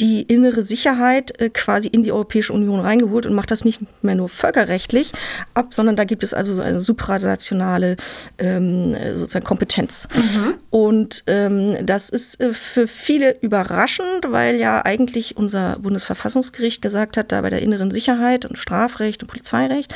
[0.00, 4.14] die innere Sicherheit äh, quasi in die Europäische Union reingeholt und macht das nicht mehr
[4.14, 5.12] nur völkerrechtlich
[5.54, 7.96] ab, sondern da gibt es also so eine supranationale
[8.38, 10.08] ähm, sozusagen Kompetenz.
[10.14, 10.54] Mhm.
[10.70, 17.32] Und ähm, das ist äh, für viele überraschend, weil ja eigentlich unser Bundesverfassungsgericht gesagt hat,
[17.32, 19.94] da bei der inneren Sicherheit und Strafrecht und Polizeirecht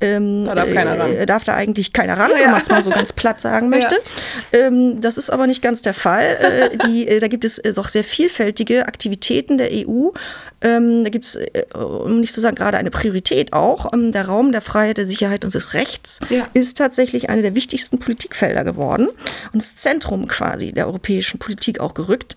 [0.00, 0.68] ähm, da darf.
[0.68, 2.44] Äh, darf da eigentlich keiner ran, ja.
[2.44, 3.96] wenn man es mal so ganz platt sagen möchte.
[4.52, 4.66] Ja.
[4.66, 6.70] Ähm, das ist aber nicht ganz der Fall.
[6.72, 10.10] Äh, die, da gibt es doch sehr vielfältige Aktivitäten der EU.
[10.62, 13.92] Ähm, da gibt es, äh, um nicht zu sagen, gerade eine Priorität auch.
[13.92, 16.46] Ähm, der Raum der Freiheit, der Sicherheit und des Rechts ja.
[16.54, 19.08] ist tatsächlich eine der wichtigsten Politikfelder geworden
[19.52, 22.36] und das Zentrum quasi der europäischen Politik auch gerückt.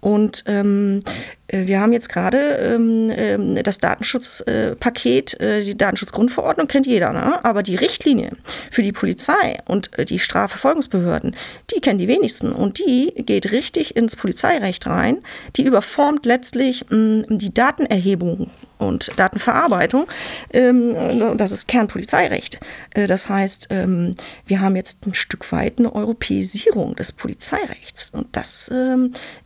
[0.00, 1.00] Und ähm,
[1.41, 7.44] äh, wir haben jetzt gerade ähm, ähm, das Datenschutzpaket, äh, die Datenschutzgrundverordnung kennt jeder, ne?
[7.44, 8.32] aber die Richtlinie
[8.70, 11.36] für die Polizei und äh, die Strafverfolgungsbehörden,
[11.74, 15.18] die kennen die wenigsten und die geht richtig ins Polizeirecht rein.
[15.56, 20.06] Die überformt letztlich mh, die Datenerhebung und Datenverarbeitung.
[20.54, 22.60] Ähm, das ist Kernpolizeirecht.
[22.94, 28.10] Äh, das heißt, wir haben jetzt ein Stück weit eine Europäisierung des Polizeirechts.
[28.10, 28.70] Und das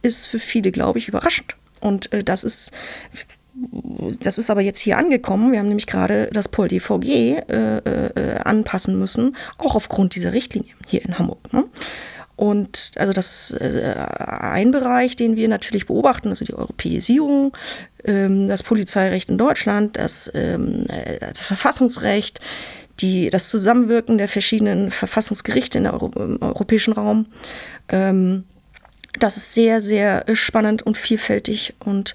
[0.03, 1.55] ist für viele, glaube ich, überraschend.
[1.81, 2.73] Und äh, das ist
[4.21, 5.51] das ist aber jetzt hier angekommen.
[5.51, 11.03] Wir haben nämlich gerade das POL-DVG äh, äh, anpassen müssen, auch aufgrund dieser Richtlinie hier
[11.03, 11.53] in Hamburg.
[11.55, 11.65] Ne?
[12.37, 17.57] Und also das ist äh, ein Bereich, den wir natürlich beobachten, also die Europäisierung,
[18.05, 22.41] ähm, das Polizeirecht in Deutschland, das, ähm, äh, das Verfassungsrecht,
[23.01, 27.27] die, das Zusammenwirken der verschiedenen Verfassungsgerichte in der Euro, im europäischen Raum.
[27.89, 28.45] Ähm,
[29.19, 32.15] das ist sehr, sehr spannend und vielfältig und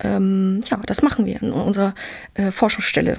[0.00, 1.94] ähm, ja, das machen wir in unserer
[2.34, 3.18] äh, Forschungsstelle.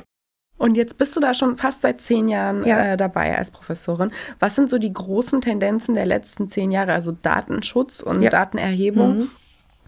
[0.57, 2.93] Und jetzt bist du da schon fast seit zehn Jahren ja.
[2.93, 4.11] äh, dabei als Professorin.
[4.39, 8.31] Was sind so die großen Tendenzen der letzten zehn Jahre, also Datenschutz und ja.
[8.31, 9.17] Datenerhebung?
[9.17, 9.29] Mhm.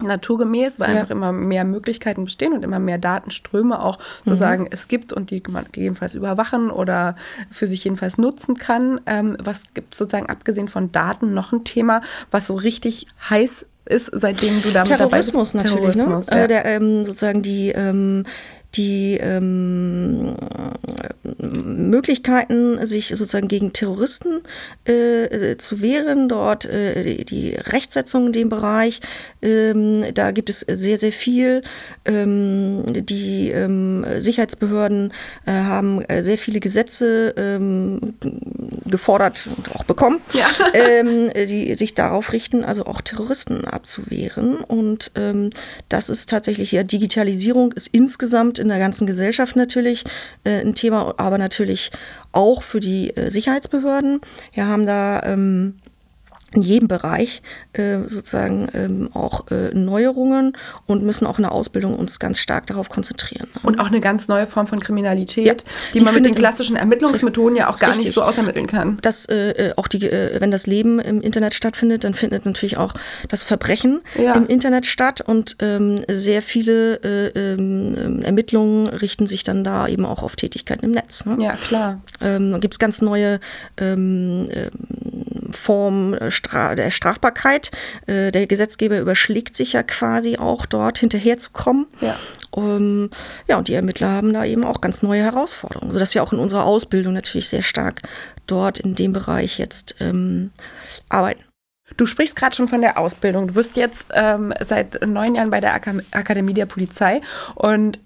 [0.02, 1.00] Naturgemäß, weil ja.
[1.00, 4.70] einfach immer mehr Möglichkeiten bestehen und immer mehr Datenströme auch sozusagen mhm.
[4.72, 7.16] es gibt und die man gegebenenfalls überwachen oder
[7.52, 9.02] für sich jedenfalls nutzen kann.
[9.06, 14.10] Ähm, was gibt sozusagen abgesehen von Daten noch ein Thema, was so richtig heiß ist,
[14.14, 15.72] seitdem du damit Terrorismus dabei bist?
[15.74, 15.98] Natürlich?
[15.98, 16.30] Terrorismus natürlich.
[16.30, 16.38] Ne?
[16.38, 16.44] Ja.
[16.44, 18.26] Äh, der, ähm, sozusagen die ähm,
[18.76, 20.36] die ähm,
[21.42, 24.42] Möglichkeiten, sich sozusagen gegen Terroristen
[24.86, 29.00] äh, zu wehren, dort äh, die, die, Rechtsetzung in dem Bereich,
[29.42, 31.64] ähm, da gibt es sehr, sehr viel.
[32.06, 35.14] Ähm, die ähm, Sicherheitsbehörden
[35.46, 38.14] äh, haben äh, sehr viele Gesetze ähm,
[38.86, 40.46] gefordert und auch bekommen, ja.
[40.74, 44.58] Ähm, die sich darauf richten, also auch Terroristen abzuwehren.
[44.58, 45.12] Und
[45.90, 50.04] das ist tatsächlich ja Digitalisierung ist insgesamt in der ganzen Gesellschaft natürlich
[50.44, 51.92] äh, ein Thema, aber natürlich
[52.32, 54.22] auch für die äh, Sicherheitsbehörden.
[54.54, 55.76] Wir haben da ähm,
[56.54, 57.42] in jedem Bereich
[57.74, 62.68] äh, sozusagen ähm, auch äh, Neuerungen und müssen auch in der Ausbildung uns ganz stark
[62.68, 63.48] darauf konzentrieren.
[63.64, 65.54] Und auch eine ganz neue Form von Kriminalität, ja,
[65.94, 68.08] die, die, man mit den klassischen Ermittlungsmethoden ja auch gar richtig.
[68.08, 68.98] nicht so ausermitteln kann.
[69.02, 72.78] Das, äh, äh, auch die, äh, wenn das Leben im Internet stattfindet, dann findet natürlich
[72.78, 72.94] auch
[73.28, 74.34] das Verbrechen ja.
[74.34, 80.06] im Internet statt und ähm, sehr viele äh, ähm, Ermittlungen richten sich dann da eben
[80.06, 81.26] auch auf Tätigkeiten im Netz.
[81.26, 81.38] Ne?
[81.40, 82.02] Ja, klar.
[82.22, 83.40] Ähm, dann gibt es ganz neue
[85.50, 87.72] ähm, ähm, Formen, Stra der Strafbarkeit.
[88.08, 91.88] Äh, der Gesetzgeber überschlägt sich ja quasi auch dort hinterherzukommen.
[92.02, 92.16] Ja.
[92.52, 93.12] Um,
[93.48, 96.40] ja, und die Ermittler haben da eben auch ganz neue Herausforderungen, sodass wir auch in
[96.40, 98.02] unserer Ausbildung natürlich sehr stark
[98.48, 100.52] dort in dem Bereich jetzt ähm,
[101.10, 101.44] arbeiten.
[101.96, 103.48] Du sprichst gerade schon von der Ausbildung.
[103.48, 107.22] Du bist jetzt ähm, seit neun Jahren bei der Ak Akademie der Polizei
[107.56, 108.00] und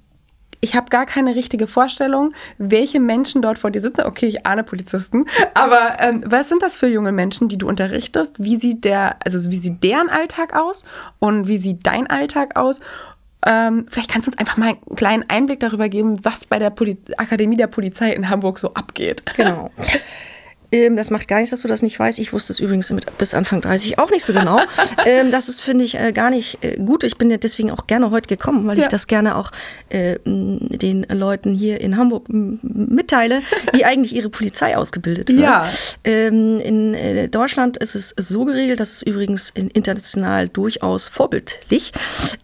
[0.64, 4.06] ich habe gar keine richtige Vorstellung, welche Menschen dort vor dir sitzen.
[4.06, 8.42] Okay, ich ahne Polizisten, aber ähm, was sind das für junge Menschen, die du unterrichtest?
[8.42, 10.86] Wie sieht der, also wie sieht deren Alltag aus
[11.20, 12.80] und wie sieht dein Alltag aus?
[13.46, 16.70] Ähm, vielleicht kannst du uns einfach mal einen kleinen Einblick darüber geben, was bei der
[16.70, 19.22] Poli Akademie der Polizei in Hamburg so abgeht.
[19.36, 19.70] Genau.
[20.74, 22.18] Ähm, das macht gar nichts, dass du das nicht weißt.
[22.18, 24.60] Ich wusste es übrigens mit, bis Anfang 30 auch nicht so genau.
[25.06, 27.04] ähm, das ist, finde ich, äh, gar nicht äh, gut.
[27.04, 28.84] Ich bin ja deswegen auch gerne heute gekommen, weil ja.
[28.84, 29.52] ich das gerne auch
[29.90, 35.40] äh, den Leuten hier in Hamburg mitteile, wie eigentlich ihre Polizei ausgebildet wird.
[35.40, 35.70] Ja.
[36.04, 41.92] Ähm, in äh, Deutschland ist es so geregelt, das ist übrigens international durchaus vorbildlich,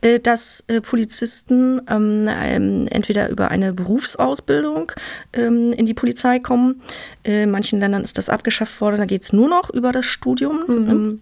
[0.02, 4.92] äh, dass äh, Polizisten ähm, entweder über eine Berufsausbildung
[5.34, 6.82] ähm, in die Polizei kommen.
[7.24, 8.98] in manchen Ländern ist das abgeschafft worden.
[8.98, 10.64] Da geht es nur noch über das Studium.
[10.68, 10.90] Mhm.
[10.90, 11.22] Ähm,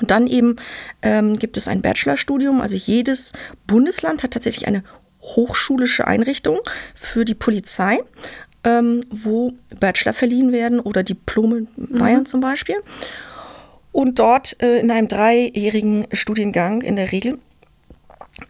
[0.00, 0.56] und dann eben
[1.02, 2.60] ähm, gibt es ein Bachelorstudium.
[2.60, 3.32] Also jedes
[3.66, 4.84] Bundesland hat tatsächlich eine
[5.22, 6.58] hochschulische Einrichtung
[6.94, 7.98] für die Polizei,
[8.64, 12.26] ähm, wo Bachelor verliehen werden oder Diplome in Bayern mhm.
[12.26, 12.76] zum Beispiel.
[13.92, 17.38] Und dort äh, in einem dreijährigen Studiengang in der Regel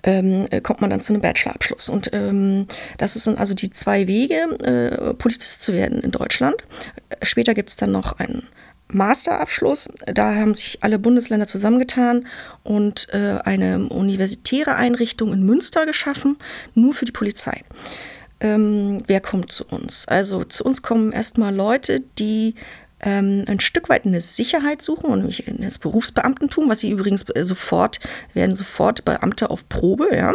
[0.03, 1.89] ähm, äh, kommt man dann zu einem Bachelorabschluss.
[1.89, 2.67] Und ähm,
[2.99, 6.65] das sind also die zwei Wege, äh, Polizist zu werden in Deutschland.
[7.23, 8.49] Später gibt es dann noch einen
[8.89, 9.89] Masterabschluss.
[10.07, 12.27] Da haben sich alle Bundesländer zusammengetan
[12.63, 16.37] und äh, eine universitäre Einrichtung in Münster geschaffen,
[16.75, 17.63] nur für die Polizei.
[18.41, 20.09] Ähm, wer kommt zu uns?
[20.09, 22.55] Also zu uns kommen erstmal Leute, die
[23.03, 28.01] ähm, ein Stück weit eine Sicherheit suchen, nämlich das Berufsbeamtentum, was sie übrigens äh, sofort,
[28.35, 30.33] werden sofort Beamte auf Probe, ja.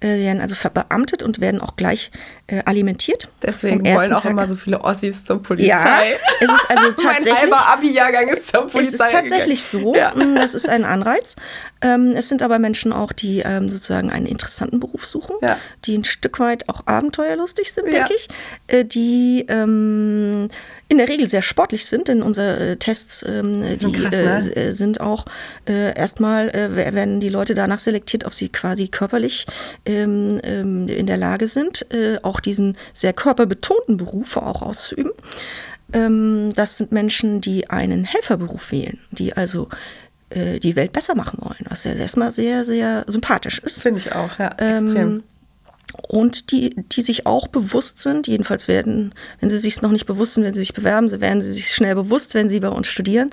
[0.00, 2.10] Äh, werden also verbeamtet und werden auch gleich
[2.48, 3.30] äh, alimentiert.
[3.42, 4.32] Deswegen wollen auch Tag.
[4.32, 5.68] immer so viele Ossis zur Polizei.
[5.68, 6.02] Ja,
[6.40, 7.24] es ist also tatsächlich.
[7.32, 8.80] mein halber Abi-Jahrgang ist zur Polizei.
[8.82, 9.84] Es ist tatsächlich gegangen.
[9.84, 9.94] so.
[9.94, 10.10] Ja.
[10.20, 11.36] Mm, das ist ein Anreiz.
[11.80, 15.56] Ähm, es sind aber Menschen auch, die ähm, sozusagen einen interessanten Beruf suchen, ja.
[15.84, 18.28] die ein Stück weit auch abenteuerlustig sind, denke ich,
[18.66, 20.50] äh, die ähm,
[20.90, 24.56] in der Regel sehr sportlich sind, denn unsere äh, Tests, ähm, die krass, ne?
[24.56, 25.24] äh, sind auch
[25.68, 29.46] äh, erstmal, äh, werden die Leute danach selektiert, ob sie quasi körperlich
[29.86, 35.12] ähm, ähm, in der Lage sind, äh, auch diesen sehr körperbetonten Beruf auch auszuüben.
[35.92, 39.68] Ähm, das sind Menschen, die einen Helferberuf wählen, die also
[40.30, 43.80] äh, die Welt besser machen wollen, was ja erstmal sehr, sehr sympathisch ist.
[43.82, 45.22] Finde ich auch, ja, ähm, extrem
[46.08, 50.34] und die, die sich auch bewusst sind, jedenfalls werden, wenn sie sich noch nicht bewusst
[50.34, 53.30] sind, wenn sie sich bewerben, werden sie sich schnell bewusst, wenn sie bei uns studieren,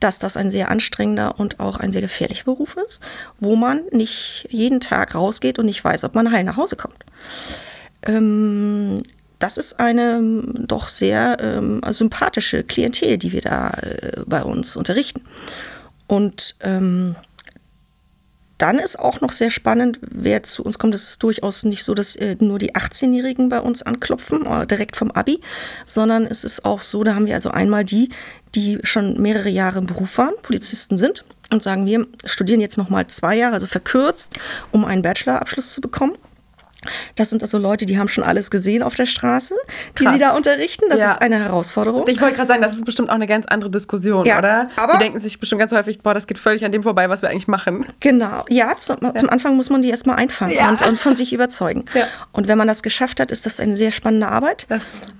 [0.00, 3.00] dass das ein sehr anstrengender und auch ein sehr gefährlicher Beruf ist,
[3.38, 7.04] wo man nicht jeden Tag rausgeht und nicht weiß, ob man heil nach Hause kommt.
[8.02, 9.02] Ähm,
[9.38, 10.22] das ist eine
[10.54, 15.22] doch sehr ähm, sympathische Klientel, die wir da äh, bei uns unterrichten.
[16.06, 17.14] Und ähm,
[18.60, 20.94] dann ist auch noch sehr spannend, wer zu uns kommt.
[20.94, 24.96] Es ist durchaus nicht so, dass äh, nur die 18-Jährigen bei uns anklopfen, äh, direkt
[24.96, 25.40] vom Abi,
[25.86, 28.10] sondern es ist auch so, da haben wir also einmal die,
[28.54, 32.90] die schon mehrere Jahre im Beruf waren, Polizisten sind und sagen, wir studieren jetzt noch
[32.90, 34.34] mal zwei Jahre, also verkürzt,
[34.72, 36.16] um einen Bachelorabschluss zu bekommen.
[37.14, 39.54] Das sind also Leute, die haben schon alles gesehen auf der Straße,
[39.98, 40.14] die Krass.
[40.14, 40.86] sie da unterrichten.
[40.88, 41.12] Das ja.
[41.12, 42.04] ist eine Herausforderung.
[42.08, 44.70] Ich wollte gerade sagen, das ist bestimmt auch eine ganz andere Diskussion, ja, oder?
[44.76, 47.22] Aber die denken sich bestimmt ganz häufig, boah, das geht völlig an dem vorbei, was
[47.22, 47.86] wir eigentlich machen.
[48.00, 48.44] Genau.
[48.48, 49.14] Ja, zum, ja.
[49.14, 51.84] zum Anfang muss man die erstmal einfangen und, und, von sich überzeugen.
[52.32, 54.66] Und wenn man das geschafft hat, ist das eine sehr spannende Arbeit.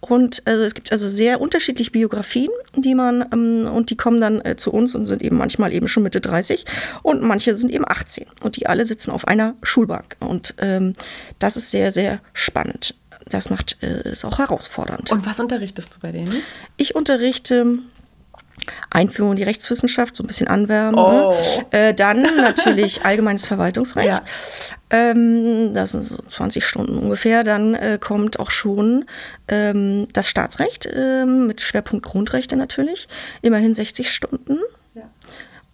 [0.00, 4.40] Und also es gibt also sehr unterschiedliche Biografien, die man, ähm, und die kommen dann
[4.44, 6.64] äh, zu uns und sind eben manchmal eben schon Mitte 30
[7.02, 10.16] und manche sind eben 18 und die alle sitzen auf einer Schulbank.
[10.20, 10.94] Und ähm,
[11.38, 12.94] das ist sehr, sehr spannend.
[13.28, 15.10] Das macht äh, ist auch herausfordernd.
[15.10, 16.42] Und was unterrichtest du bei denen?
[16.76, 17.78] Ich unterrichte
[18.90, 20.98] Einführung in die Rechtswissenschaft, so ein bisschen anwärmen.
[20.98, 21.34] Oh.
[21.70, 24.08] Äh, dann natürlich allgemeines Verwaltungsrecht.
[24.08, 24.22] Ja.
[24.90, 27.44] Ähm, das sind so 20 Stunden ungefähr.
[27.44, 29.04] Dann äh, kommt auch schon
[29.48, 33.08] ähm, das Staatsrecht ähm, mit Schwerpunkt Grundrechte natürlich.
[33.42, 34.58] Immerhin 60 Stunden.
[34.94, 35.02] Ja.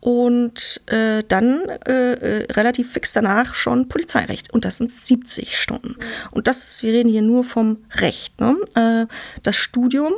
[0.01, 4.53] Und äh, dann äh, äh, relativ fix danach schon Polizeirecht.
[4.53, 5.97] Und das sind 70 Stunden.
[6.31, 8.39] Und das ist, wir reden hier nur vom Recht.
[8.41, 8.57] Ne?
[8.75, 9.07] Äh,
[9.43, 10.13] das Studium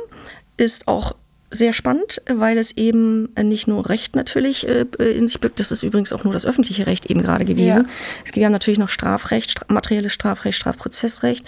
[0.57, 1.15] ist auch
[1.49, 5.83] sehr spannend, weil es eben nicht nur Recht natürlich äh, in sich birgt, das ist
[5.83, 7.85] übrigens auch nur das öffentliche Recht eben gerade gewesen.
[7.85, 7.91] Ja.
[8.25, 11.45] Es gibt ja natürlich noch Strafrecht, materielles Strafrecht, Strafprozessrecht.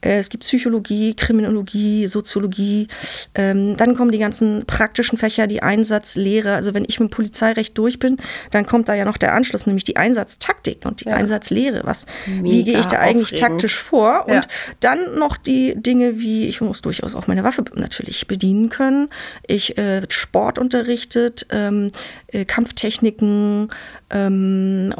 [0.00, 2.88] Äh, es gibt Psychologie, Kriminologie, Soziologie.
[3.34, 6.54] Ähm, dann kommen die ganzen praktischen Fächer, die Einsatzlehre.
[6.54, 8.18] Also wenn ich mit dem Polizeirecht durch bin,
[8.50, 11.16] dann kommt da ja noch der Anschluss, nämlich die Einsatztaktik und die ja.
[11.16, 11.82] Einsatzlehre.
[11.84, 13.40] Was, wie gehe ich da eigentlich aufregend.
[13.40, 14.26] taktisch vor?
[14.28, 14.36] Ja.
[14.36, 14.48] Und
[14.80, 19.08] dann noch die Dinge wie, ich muss durchaus auch meine Waffe natürlich bedienen können.
[19.46, 21.90] Ich äh, Sport unterrichtet, ähm,
[22.28, 23.70] äh, Kampftechniken,
[24.10, 24.92] ähm,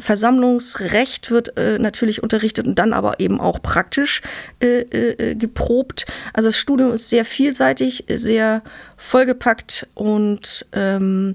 [0.00, 4.22] Versammlungsrecht wird äh, natürlich unterrichtet und dann aber eben auch praktisch
[4.60, 6.06] äh, äh, geprobt.
[6.32, 8.62] Also das Studium ist sehr vielseitig, sehr
[8.96, 11.34] vollgepackt und ähm,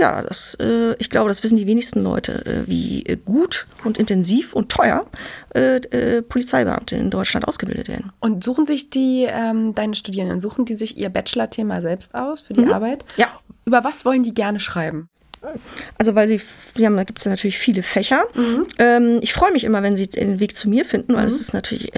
[0.00, 4.54] ja, das, äh, ich glaube, das wissen die wenigsten Leute, äh, wie gut und intensiv
[4.54, 5.06] und teuer
[5.54, 8.10] äh, äh, Polizeibeamte in Deutschland ausgebildet werden.
[8.18, 12.54] Und suchen sich die, ähm, deine Studierenden, suchen die sich ihr Bachelor-Thema selbst aus für
[12.54, 12.72] die mhm.
[12.72, 13.04] Arbeit?
[13.18, 13.28] Ja.
[13.66, 15.10] Über was wollen die gerne schreiben?
[15.96, 16.40] Also weil sie,
[16.74, 18.24] wir haben, da gibt es ja natürlich viele Fächer.
[18.34, 18.66] Mhm.
[18.78, 21.28] Ähm, ich freue mich immer, wenn sie den Weg zu mir finden, weil mhm.
[21.28, 21.90] es ist natürlich,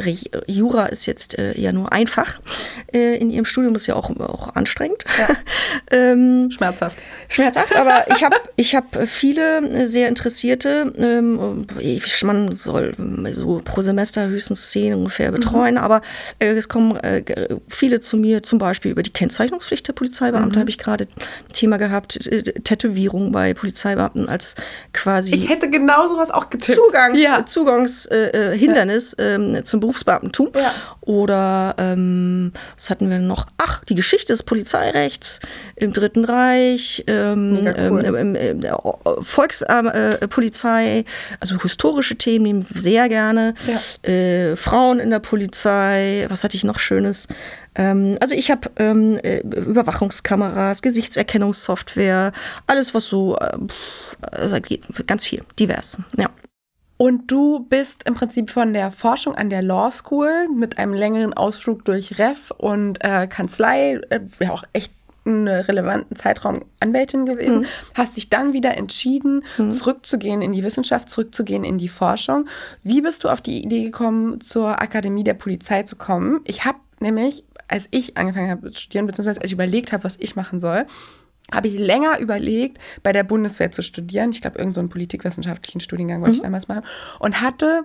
[0.46, 2.40] Jura ist jetzt äh, ja nur einfach.
[2.92, 5.04] Äh, in ihrem Studium ist ja auch, auch anstrengend.
[5.18, 5.28] Ja.
[5.90, 6.96] ähm, schmerzhaft.
[7.28, 10.92] Schmerzhaft, aber ich habe ich hab viele äh, sehr Interessierte.
[10.96, 11.66] Ähm,
[12.22, 12.94] man soll
[13.32, 15.34] so pro Semester höchstens zehn ungefähr mhm.
[15.34, 15.80] betreuen, mhm.
[15.80, 16.02] aber
[16.38, 17.24] äh, es kommen äh,
[17.66, 20.60] viele zu mir, zum Beispiel über die Kennzeichnungspflicht der Polizeibeamte, mhm.
[20.60, 24.54] habe ich gerade ein Thema gehabt, äh, Tätowierung bei Polizeibeamten als
[24.92, 25.34] quasi.
[25.34, 26.78] Ich hätte genau sowas auch getippt.
[26.78, 27.44] Zugangs, ja.
[27.44, 30.50] Zugangshindernis äh, äh, ähm, zum Berufsbeamtentum.
[30.54, 30.72] Ja.
[31.00, 33.46] Oder ähm, was hatten wir noch?
[33.58, 35.40] Ach, die Geschichte des Polizeirechts
[35.76, 38.04] im Dritten Reich, ähm, cool.
[38.06, 38.74] ähm, ähm äh,
[39.20, 41.04] Volkspolizei,
[41.40, 43.54] also historische Themen nehmen sehr gerne.
[43.66, 44.10] Ja.
[44.10, 47.28] Äh, Frauen in der Polizei, was hatte ich noch Schönes?
[47.74, 52.32] Ähm, also ich habe ähm, äh, Überwachungskameras, Gesichtserkennungssoftware,
[52.66, 54.56] alles was so, äh, pff, also
[55.06, 56.28] ganz viel, divers, ja.
[56.98, 61.32] Und du bist im Prinzip von der Forschung an der Law School mit einem längeren
[61.34, 64.92] Ausflug durch Ref und äh, Kanzlei, äh, ja auch echt
[65.24, 67.66] einen relevanten Zeitraum Anwältin gewesen, mhm.
[67.94, 69.70] hast dich dann wieder entschieden, mhm.
[69.70, 72.46] zurückzugehen in die Wissenschaft, zurückzugehen in die Forschung.
[72.82, 76.40] Wie bist du auf die Idee gekommen, zur Akademie der Polizei zu kommen?
[76.44, 80.16] Ich habe nämlich als ich angefangen habe zu studieren, beziehungsweise als ich überlegt habe, was
[80.18, 80.86] ich machen soll,
[81.52, 84.30] habe ich länger überlegt, bei der Bundeswehr zu studieren.
[84.30, 86.36] Ich glaube, irgendeinen so politikwissenschaftlichen Studiengang wollte mhm.
[86.36, 86.84] ich damals machen.
[87.18, 87.84] Und hatte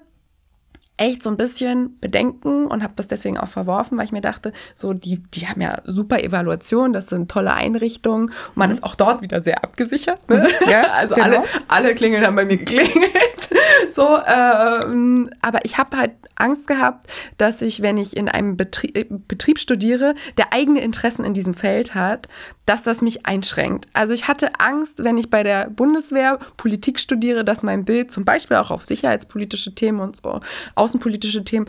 [0.98, 4.52] echt so ein bisschen Bedenken und habe das deswegen auch verworfen, weil ich mir dachte,
[4.74, 8.30] so die, die haben ja super Evaluation, das sind tolle Einrichtungen.
[8.30, 8.74] Und man mhm.
[8.74, 10.28] ist auch dort wieder sehr abgesichert.
[10.30, 10.48] Ne?
[10.62, 10.70] Mhm.
[10.70, 11.28] Ja, also genau.
[11.28, 13.50] alle, alle Klingeln haben bei mir geklingelt.
[13.92, 18.98] so, ähm, aber ich habe halt Angst gehabt, dass ich, wenn ich in einem Betrieb,
[18.98, 22.28] äh, Betrieb studiere, der eigene Interessen in diesem Feld hat,
[22.66, 23.88] dass das mich einschränkt.
[23.94, 28.26] Also ich hatte Angst, wenn ich bei der Bundeswehr Politik studiere, dass mein Bild zum
[28.26, 30.42] Beispiel auch auf sicherheitspolitische Themen und so,
[30.76, 31.68] außenpolitische Themen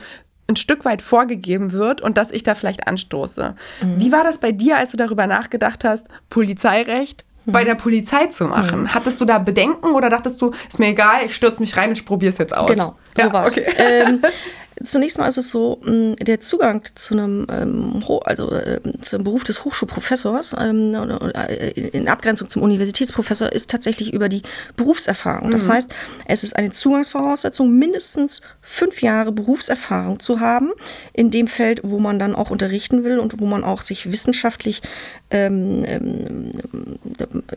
[0.49, 3.55] ein Stück weit vorgegeben wird und dass ich da vielleicht anstoße.
[3.83, 4.01] Mhm.
[4.01, 8.45] Wie war das bei dir, als du darüber nachgedacht hast, Polizeirecht bei der Polizei zu
[8.47, 8.83] machen.
[8.83, 8.95] Mhm.
[8.95, 11.99] Hattest du da Bedenken oder dachtest du, ist mir egal, ich stürze mich rein und
[11.99, 12.71] ich probiere es jetzt aus?
[12.71, 13.59] Genau, so ja, war es.
[13.59, 13.73] Okay.
[13.79, 14.23] Ähm,
[14.85, 19.65] Zunächst mal ist es so, der Zugang zu einem, ähm, also äh, zum Beruf des
[19.65, 24.43] Hochschulprofessors ähm, äh, in Abgrenzung zum Universitätsprofessor ist tatsächlich über die
[24.77, 25.51] Berufserfahrung.
[25.51, 25.73] Das mhm.
[25.73, 25.95] heißt,
[26.27, 30.73] es ist eine Zugangsvoraussetzung, mindestens fünf Jahre Berufserfahrung zu haben
[31.13, 34.83] in dem Feld, wo man dann auch unterrichten will und wo man auch sich wissenschaftlich,
[35.31, 36.53] ähm, ähm,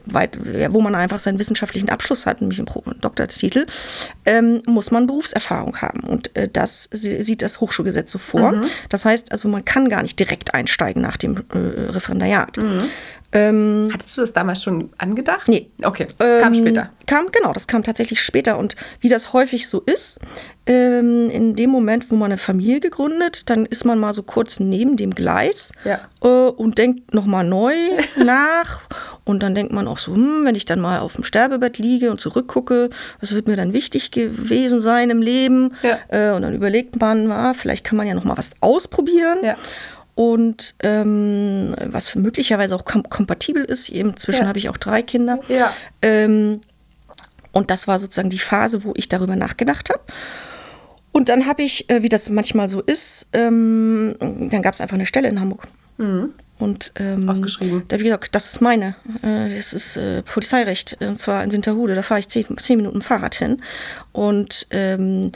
[0.06, 0.38] weit,
[0.74, 3.66] wo man einfach seinen wissenschaftlichen Abschluss hat, nämlich einen Doktortitel,
[4.26, 6.02] ähm, muss man Berufserfahrung haben.
[6.02, 8.52] Und äh, das sieht das Hochschulgesetz so vor.
[8.52, 8.66] Mhm.
[8.90, 12.58] Das heißt, also man kann gar nicht direkt einsteigen nach dem äh, Referendariat.
[12.58, 12.84] Mhm.
[13.34, 15.48] Ähm, Hattest du das damals schon angedacht?
[15.48, 15.70] Nee.
[15.82, 16.90] Okay, kam ähm, später.
[17.08, 18.58] Kam, genau, das kam tatsächlich später.
[18.58, 20.20] Und wie das häufig so ist,
[20.66, 24.60] ähm, in dem Moment, wo man eine Familie gegründet, dann ist man mal so kurz
[24.60, 26.00] neben dem Gleis ja.
[26.24, 27.74] äh, und denkt nochmal neu
[28.18, 28.82] nach.
[29.24, 32.12] Und dann denkt man auch so, hm, wenn ich dann mal auf dem Sterbebett liege
[32.12, 32.90] und zurückgucke,
[33.22, 35.74] was wird mir dann wichtig gewesen sein im Leben?
[35.84, 36.00] Ja.
[36.10, 39.38] Äh, und dann überlegt man, na, vielleicht kann man ja nochmal was ausprobieren.
[39.42, 39.56] Ja
[40.22, 43.90] und ähm, was möglicherweise auch kom kompatibel ist.
[43.90, 44.48] Inzwischen ja.
[44.48, 45.40] habe ich auch drei Kinder.
[45.48, 45.74] Ja.
[46.04, 46.62] Ähm,
[47.52, 50.02] und das war sozusagen die Phase, wo ich darüber nachgedacht habe.
[51.12, 54.94] Und dann habe ich, äh, wie das manchmal so ist, ähm, dann gab es einfach
[54.94, 55.68] eine Stelle in Hamburg.
[55.98, 56.30] Mhm.
[56.60, 57.86] Und ähm, Ausgeschrieben.
[57.88, 58.96] Da, wie gesagt, das ist meine.
[59.24, 61.96] Äh, das ist äh, Polizeirecht, und zwar in Winterhude.
[61.96, 63.64] Da fahre ich zehn, zehn Minuten Fahrrad hin.
[64.12, 65.32] Und ähm,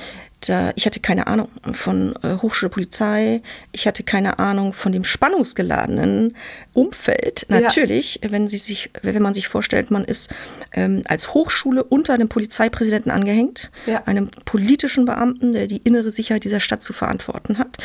[0.45, 5.03] da, ich hatte keine Ahnung von äh, Hochschule Polizei, ich hatte keine Ahnung von dem
[5.03, 6.35] spannungsgeladenen
[6.73, 7.45] Umfeld.
[7.49, 8.31] Natürlich, ja.
[8.31, 10.33] wenn, sie sich, wenn man sich vorstellt, man ist
[10.73, 14.03] ähm, als Hochschule unter einem Polizeipräsidenten angehängt, ja.
[14.05, 17.77] einem politischen Beamten, der die innere Sicherheit dieser Stadt zu verantworten hat,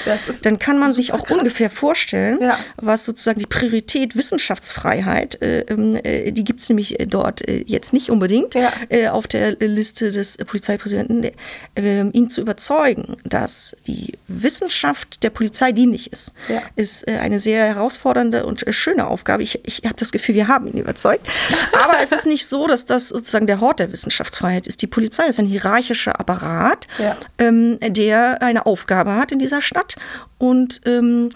[0.42, 1.38] dann kann man sich auch krass.
[1.38, 2.58] ungefähr vorstellen, ja.
[2.76, 7.92] was sozusagen die Priorität Wissenschaftsfreiheit, äh, ähm, äh, die gibt es nämlich dort äh, jetzt
[7.92, 8.54] nicht unbedingt
[8.88, 11.30] äh, auf der Liste des Polizeipräsidenten,
[11.76, 16.62] ähm, ihn zu überzeugen, dass die Wissenschaft der Polizei dienlich ist, ja.
[16.74, 19.44] ist äh, eine sehr herausfordernde und äh, schöne Aufgabe.
[19.44, 21.28] Ich, ich habe das Gefühl, wir haben ihn überzeugt.
[21.72, 24.82] Aber es ist nicht so, dass das sozusagen der Hort der Wissenschaftsfreiheit ist.
[24.82, 27.16] Die Polizei ist ein hierarchischer Apparat, ja.
[27.38, 29.96] ähm, der eine Aufgabe hat in dieser Stadt
[30.38, 31.30] und ähm,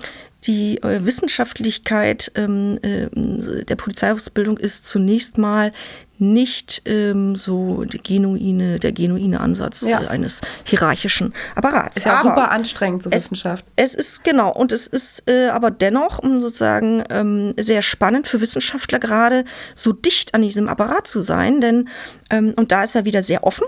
[0.46, 5.72] die äh, Wissenschaftlichkeit ähm, äh, der Polizeiausbildung ist zunächst mal
[6.18, 10.02] nicht ähm, so genuine, der genuine Ansatz ja.
[10.02, 11.98] äh, eines hierarchischen Apparats.
[11.98, 13.64] Ist ja aber super anstrengend, so Wissenschaft.
[13.76, 18.40] Es ist genau, und es ist äh, aber dennoch um, sozusagen ähm, sehr spannend für
[18.40, 19.44] Wissenschaftler gerade
[19.74, 21.88] so dicht an diesem Apparat zu sein, denn
[22.30, 23.66] ähm, und da ist er wieder sehr offen.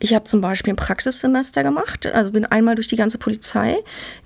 [0.00, 3.76] Ich habe zum Beispiel ein Praxissemester gemacht, also bin einmal durch die ganze Polizei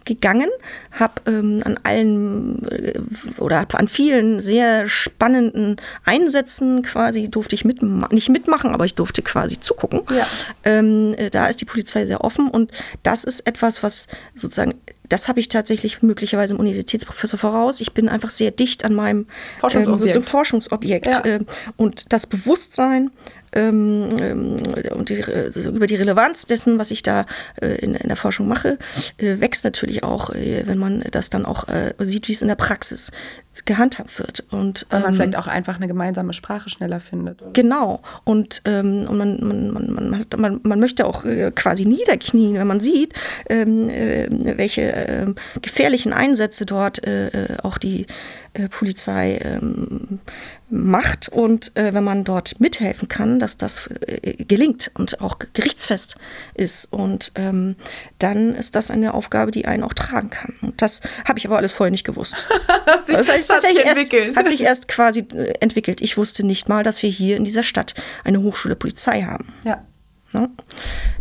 [0.05, 0.49] gegangen,
[0.93, 2.99] habe ähm, an allen äh,
[3.39, 9.23] oder an vielen sehr spannenden Einsätzen quasi durfte ich mit, nicht mitmachen, aber ich durfte
[9.23, 10.03] quasi zugucken.
[10.11, 10.27] Ja.
[10.65, 14.75] Ähm, äh, da ist die Polizei sehr offen und das ist etwas, was sozusagen
[15.11, 17.81] das habe ich tatsächlich möglicherweise im Universitätsprofessor voraus.
[17.81, 19.27] Ich bin einfach sehr dicht an meinem
[19.59, 20.17] Forschungsobjekt.
[20.17, 21.07] Ähm, Forschungsobjekt.
[21.07, 21.25] Ja.
[21.25, 21.41] Äh,
[21.77, 23.11] und das Bewusstsein
[23.53, 27.27] ähm, ähm, und die, also über die Relevanz dessen, was ich da
[27.61, 28.79] äh, in, in, der Forschung mache,
[29.19, 32.49] äh, wächst natürlich auch, äh, wenn man das dann auch äh, sieht, wie es in
[32.49, 33.11] der Praxis
[33.65, 34.45] gehandhabt wird.
[34.51, 37.43] Und, Weil man ähm, vielleicht auch einfach eine gemeinsame Sprache schneller findet.
[37.43, 37.53] Oder?
[37.53, 38.01] Genau.
[38.25, 42.81] Und, ähm, und man, man, man, man, man möchte auch äh, quasi niederknien, wenn man
[42.81, 43.15] sieht,
[43.49, 47.01] ähm, äh, welche ähm, gefährlichen Einsätze dort
[47.63, 48.07] auch die
[48.71, 49.39] Polizei
[50.71, 56.17] macht und äh, wenn man dort mithelfen kann, dass das äh, gelingt und auch gerichtsfest
[56.55, 56.87] ist.
[56.93, 57.77] Und ähm,
[58.19, 60.55] dann ist das eine Aufgabe, die einen auch tragen kann.
[60.63, 62.49] Und das habe ich aber alles vorher nicht gewusst.
[62.87, 66.01] das, das, das hat, sich erst, hat sich erst quasi äh, entwickelt.
[66.01, 69.53] Ich wusste nicht mal, dass wir hier in dieser Stadt eine Hochschule Polizei haben.
[69.65, 69.85] Ja.
[70.33, 70.49] Ne?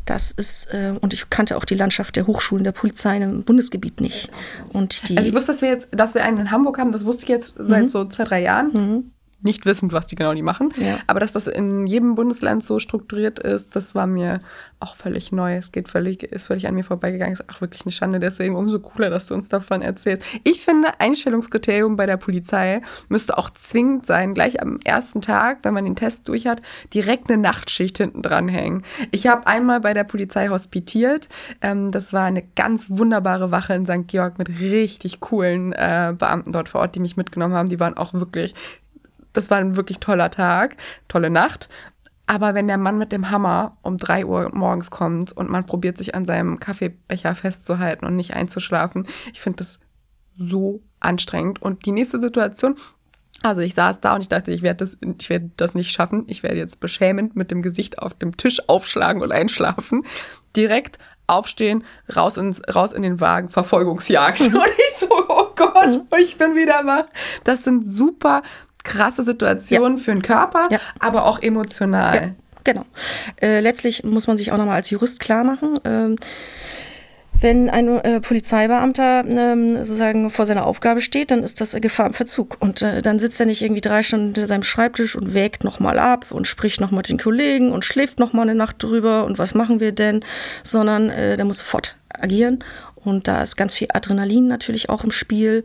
[0.06, 4.02] Das ist, äh, und ich kannte auch die Landschaft der Hochschulen der Polizei im Bundesgebiet
[4.02, 4.30] nicht.
[4.72, 7.06] Und die also ich wusste, dass wir jetzt, dass wir einen in Hamburg haben, das
[7.06, 7.90] wusste ich jetzt seit mhm.
[7.90, 8.72] so zwei, drei Jahren.
[8.74, 9.12] Mhm
[9.42, 10.74] nicht wissend, was die genau die machen.
[10.78, 11.00] Ja.
[11.08, 14.42] Aber dass das in jedem Bundesland so strukturiert ist, das war mir
[14.80, 15.56] auch völlig neu.
[15.56, 17.34] Es geht völlig, ist völlig an mir vorbeigegangen.
[17.34, 18.20] Ist auch wirklich eine Schande.
[18.20, 20.24] Deswegen umso cooler, dass du uns davon erzählst.
[20.44, 25.74] Ich finde, Einstellungskriterium bei der Polizei müsste auch zwingend sein, gleich am ersten Tag, wenn
[25.74, 26.62] man den Test durch hat,
[26.94, 28.84] direkt eine Nachtschicht hinten dranhängen.
[29.12, 31.30] Ich habe einmal bei der Polizei hospitiert.
[31.62, 34.08] Ähm, das war eine ganz wunderbare Wache in St.
[34.08, 37.70] Georg mit richtig coolen äh, Beamten dort vor Ort, die mich mitgenommen haben.
[37.70, 38.54] Die waren auch wirklich
[39.40, 40.76] das war ein wirklich toller Tag,
[41.08, 41.70] tolle Nacht.
[42.28, 45.98] Aber wenn der Mann mit dem Hammer um drei Uhr morgens kommt und man probiert
[45.98, 49.80] sich an seinem Kaffeebecher festzuhalten und nicht einzuschlafen, ich finde das
[50.34, 51.62] so anstrengend.
[51.62, 52.76] Und die nächste Situation,
[53.42, 56.26] also ich saß da und ich dachte, ich werde das, ich das nicht schaffen.
[56.28, 60.04] Ich werde jetzt beschämend mit dem Gesicht auf dem Tisch aufschlagen und einschlafen.
[60.56, 61.84] Direkt aufstehen,
[62.16, 64.42] raus, ins, raus in den Wagen, Verfolgungsjagd.
[64.54, 67.06] Und ich so, oh Gott, ich bin wieder wach.
[67.44, 68.42] Das sind super
[68.90, 70.04] krasse Situation ja.
[70.04, 70.80] für den Körper, ja.
[71.00, 72.16] aber auch emotional.
[72.16, 72.32] Ja,
[72.64, 72.86] genau.
[73.42, 75.80] Äh, letztlich muss man sich auch nochmal als Jurist klar machen.
[75.86, 76.16] Ähm,
[77.42, 82.14] wenn ein äh, Polizeibeamter ähm, sozusagen vor seiner Aufgabe steht, dann ist das Gefahr im
[82.14, 82.58] Verzug.
[82.60, 86.00] Und äh, dann sitzt er nicht irgendwie drei Stunden hinter seinem Schreibtisch und wägt nochmal
[86.00, 89.54] ab und spricht nochmal mit den Kollegen und schläft nochmal eine Nacht drüber und was
[89.54, 90.20] machen wir denn,
[90.64, 92.60] sondern äh, der muss sofort agieren.
[92.96, 95.64] Und da ist ganz viel Adrenalin natürlich auch im Spiel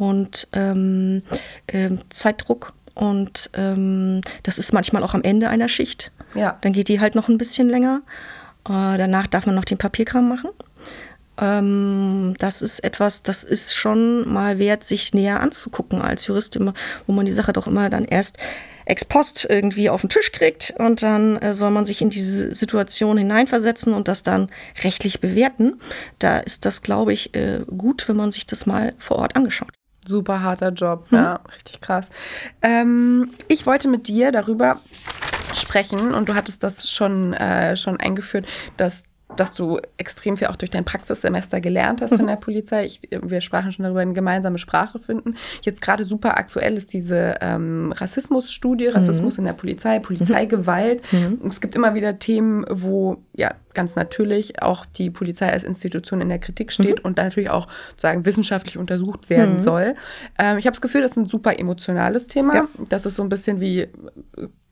[0.00, 1.22] und ähm,
[1.66, 2.72] äh, Zeitdruck.
[2.94, 6.10] Und ähm, das ist manchmal auch am Ende einer Schicht.
[6.34, 6.58] Ja.
[6.62, 8.02] Dann geht die halt noch ein bisschen länger.
[8.64, 10.50] Äh, danach darf man noch den Papierkram machen.
[11.38, 16.58] Ähm, das ist etwas, das ist schon mal wert, sich näher anzugucken als Jurist,
[17.06, 18.38] wo man die Sache doch immer dann erst
[18.86, 22.54] ex post irgendwie auf den Tisch kriegt und dann äh, soll man sich in diese
[22.54, 24.50] Situation hineinversetzen und das dann
[24.82, 25.80] rechtlich bewerten.
[26.18, 29.79] Da ist das, glaube ich, äh, gut, wenn man sich das mal vor Ort angeschaut
[30.06, 31.18] super harter Job, hm.
[31.18, 32.10] ja, richtig krass.
[32.62, 34.78] Ähm, ich wollte mit dir darüber
[35.54, 38.46] sprechen und du hattest das schon, äh, schon eingeführt,
[38.76, 39.04] dass
[39.36, 42.16] dass du extrem viel auch durch dein Praxissemester gelernt hast mhm.
[42.16, 42.84] von der Polizei.
[42.84, 45.36] Ich, wir sprachen schon darüber, eine gemeinsame Sprache finden.
[45.62, 49.42] Jetzt gerade super aktuell ist diese ähm, Rassismusstudie, Rassismus mhm.
[49.42, 51.02] in der Polizei, Polizeigewalt.
[51.12, 51.40] Mhm.
[51.48, 56.28] Es gibt immer wieder Themen, wo ja ganz natürlich auch die Polizei als Institution in
[56.28, 57.04] der Kritik steht mhm.
[57.04, 59.60] und dann natürlich auch sozusagen wissenschaftlich untersucht werden mhm.
[59.60, 59.94] soll.
[60.38, 62.54] Ähm, ich habe das Gefühl, das ist ein super emotionales Thema.
[62.54, 62.68] Ja.
[62.88, 63.88] Das ist so ein bisschen wie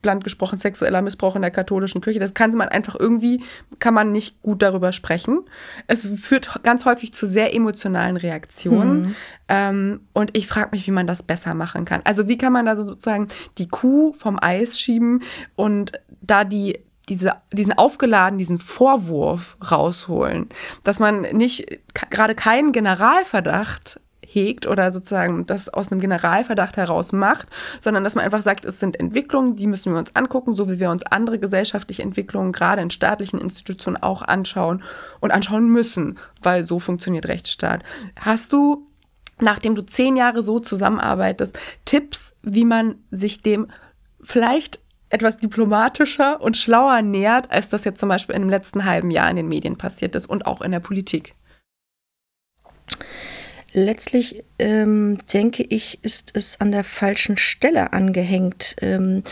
[0.02, 2.20] bland gesprochen sexueller Missbrauch in der katholischen Kirche.
[2.20, 3.42] Das kann man einfach irgendwie,
[3.78, 5.40] kann man nicht gut darüber sprechen.
[5.86, 9.00] Es führt ganz häufig zu sehr emotionalen Reaktionen.
[9.00, 9.14] Mhm.
[9.48, 12.02] Ähm, und ich frage mich, wie man das besser machen kann.
[12.04, 15.22] Also wie kann man da sozusagen die Kuh vom Eis schieben
[15.56, 16.78] und da die
[17.08, 20.48] diese, diesen aufgeladen, diesen Vorwurf rausholen,
[20.84, 21.80] dass man nicht
[22.10, 27.48] gerade keinen Generalverdacht hegt oder sozusagen das aus einem Generalverdacht heraus macht,
[27.80, 30.78] sondern dass man einfach sagt, es sind Entwicklungen, die müssen wir uns angucken, so wie
[30.78, 34.82] wir uns andere gesellschaftliche Entwicklungen gerade in staatlichen Institutionen auch anschauen
[35.20, 37.82] und anschauen müssen, weil so funktioniert Rechtsstaat.
[38.20, 38.86] Hast du,
[39.40, 43.68] nachdem du zehn Jahre so zusammenarbeitest, Tipps, wie man sich dem
[44.20, 44.80] vielleicht
[45.10, 49.30] etwas diplomatischer und schlauer nähert, als das jetzt zum Beispiel in dem letzten halben Jahr
[49.30, 51.34] in den Medien passiert ist und auch in der Politik?
[53.72, 58.76] Letztlich ähm, denke ich, ist es an der falschen Stelle angehängt.
[58.80, 59.22] Ähm,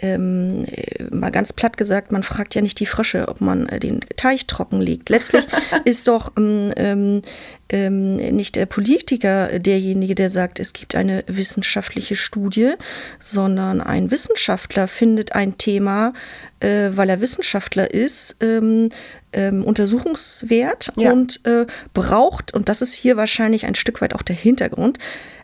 [0.00, 0.66] ähm,
[1.10, 4.46] mal ganz platt gesagt, man fragt ja nicht die Frösche, ob man äh, den Teich
[4.46, 5.08] trocken liegt.
[5.08, 5.46] Letztlich
[5.84, 7.22] ist doch ähm,
[7.70, 12.72] ähm, nicht der Politiker derjenige, der sagt, es gibt eine wissenschaftliche Studie,
[13.18, 16.12] sondern ein Wissenschaftler findet ein Thema,
[16.60, 18.90] äh, weil er Wissenschaftler ist, ähm,
[19.32, 21.12] ähm, untersuchungswert ja.
[21.12, 24.98] und äh, braucht, und das ist hier wahrscheinlich ein Stück weit auch der Hintergrund,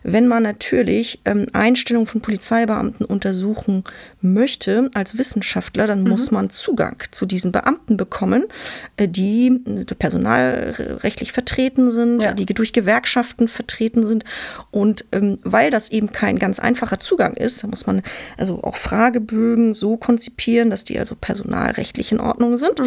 [0.07, 3.83] wenn man natürlich ähm, Einstellungen von Polizeibeamten untersuchen
[4.21, 6.09] möchte als Wissenschaftler, dann mhm.
[6.09, 8.45] muss man Zugang zu diesen Beamten bekommen,
[8.97, 12.33] äh, die äh, personalrechtlich vertreten sind, ja.
[12.33, 14.23] die durch Gewerkschaften vertreten sind.
[14.71, 18.01] Und ähm, weil das eben kein ganz einfacher Zugang ist, muss man
[18.37, 22.79] also auch Fragebögen so konzipieren, dass die also personalrechtlich in Ordnung sind.
[22.79, 22.85] Mhm.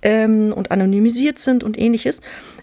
[0.00, 2.20] Äh, ähm, und anonymisiert sind und ähnliches.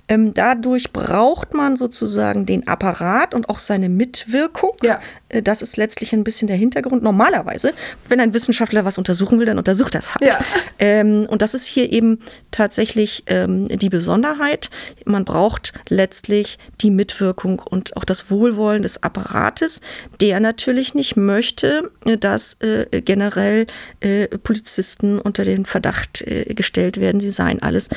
[0.10, 4.72] Ähm, dadurch braucht man sozusagen den Apparat und auch seine Mitwirkung.
[4.82, 5.00] Ja.
[5.30, 7.04] Äh, das ist letztlich ein bisschen der Hintergrund.
[7.04, 7.74] Normalerweise,
[8.10, 10.34] wenn ein Wissenschaftler was untersuchen will, dann untersucht das halt.
[10.34, 10.40] Ja.
[10.80, 12.20] Ähm, und das ist hier eben
[12.52, 14.72] tatsächlich ähm, die Besonderheit.
[15.06, 19.82] Man braucht letztlich die Mitwirkung und auch das Wohlwollen des Apparates,
[20.20, 23.68] der natürlich nicht möchte, äh, dass äh, generell
[24.00, 27.90] äh, Polizisten unter den Verdacht äh, gestellt werden, sie seien alles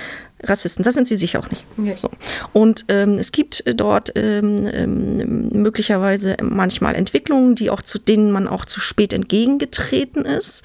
[0.43, 0.85] Rassisten.
[0.85, 1.65] Das sind sie sicher auch nicht.
[1.79, 1.95] Okay.
[1.97, 2.11] So.
[2.53, 8.49] Und ähm, es gibt dort ähm, ähm, möglicherweise manchmal Entwicklungen, die auch zu denen man
[8.49, 10.63] auch zu spät entgegengetreten ist.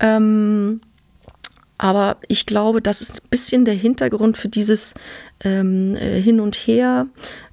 [0.00, 0.80] Ähm,
[1.78, 4.92] aber ich glaube, das ist ein bisschen der Hintergrund für dieses
[5.42, 7.06] ähm, äh, Hin und Her.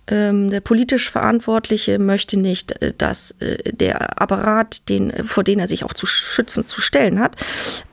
[0.09, 5.69] Ähm, der politisch Verantwortliche möchte nicht, äh, dass äh, der Apparat, den, vor den er
[5.69, 7.37] sich auch zu schützen, zu stellen hat,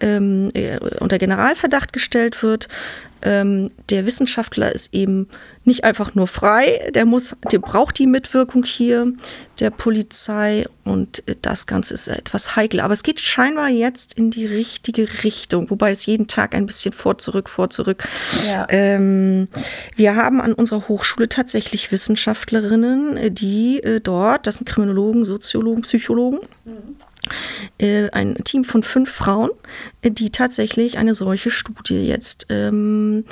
[0.00, 2.68] ähm, äh, unter Generalverdacht gestellt wird
[3.24, 5.28] ähm, der Wissenschaftler ist eben
[5.64, 9.12] nicht einfach nur frei, der muss, der braucht die Mitwirkung hier
[9.60, 12.80] der Polizei und äh, das Ganze ist etwas heikel.
[12.80, 16.92] Aber es geht scheinbar jetzt in die richtige Richtung, wobei es jeden Tag ein bisschen
[16.92, 18.06] vor, zurück, vor, zurück.
[18.46, 18.66] Ja.
[18.68, 19.48] Ähm,
[19.96, 26.40] wir haben an unserer Hochschule tatsächlich Wissenschaftlerinnen, die äh, dort, das sind Kriminologen, Soziologen, Psychologen,
[26.64, 27.03] mhm äh,
[28.12, 29.50] ein Team von fünf Frauen,
[30.02, 33.24] äh, die tatsächlich eine solche Studie jetzt ähm,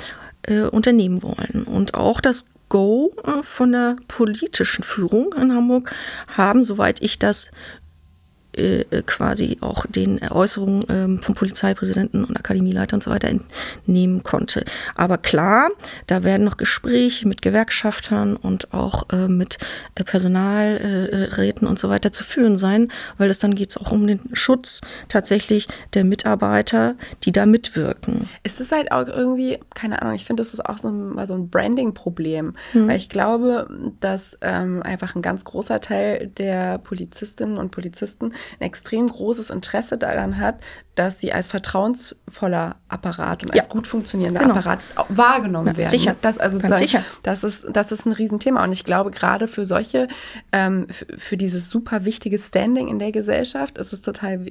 [0.43, 1.63] äh, unternehmen wollen.
[1.65, 5.93] Und auch das Go äh, von der politischen Führung in Hamburg
[6.27, 7.82] haben, soweit ich das äh, äh,
[9.05, 14.63] quasi auch den Äußerungen ähm, vom Polizeipräsidenten und Akademieleiter und so weiter entnehmen konnte.
[14.95, 15.69] Aber klar,
[16.07, 19.57] da werden noch Gespräche mit Gewerkschaftern und auch äh, mit
[19.95, 24.05] äh, Personalräten und so weiter zu führen sein, weil es dann geht es auch um
[24.07, 28.29] den Schutz tatsächlich der Mitarbeiter, die da mitwirken.
[28.43, 31.33] Ist es halt auch irgendwie, keine Ahnung, ich finde, das ist auch so ein, so
[31.33, 32.87] ein Branding-Problem, mhm.
[32.87, 33.67] weil ich glaube,
[33.99, 39.97] dass ähm, einfach ein ganz großer Teil der Polizistinnen und Polizisten ein extrem großes Interesse
[39.97, 40.59] daran hat,
[40.95, 43.71] dass sie als vertrauensvoller Apparat und als ja.
[43.71, 44.55] gut funktionierender genau.
[44.55, 44.79] Apparat
[45.09, 45.89] wahrgenommen ja, werden.
[45.89, 46.15] Sicher.
[46.21, 47.03] Das, also Ganz sicher.
[47.23, 48.63] Das ist, das ist ein Riesenthema.
[48.63, 50.07] Und ich glaube, gerade für solche,
[50.51, 54.45] ähm, für, für dieses super wichtige Standing in der Gesellschaft ist es total,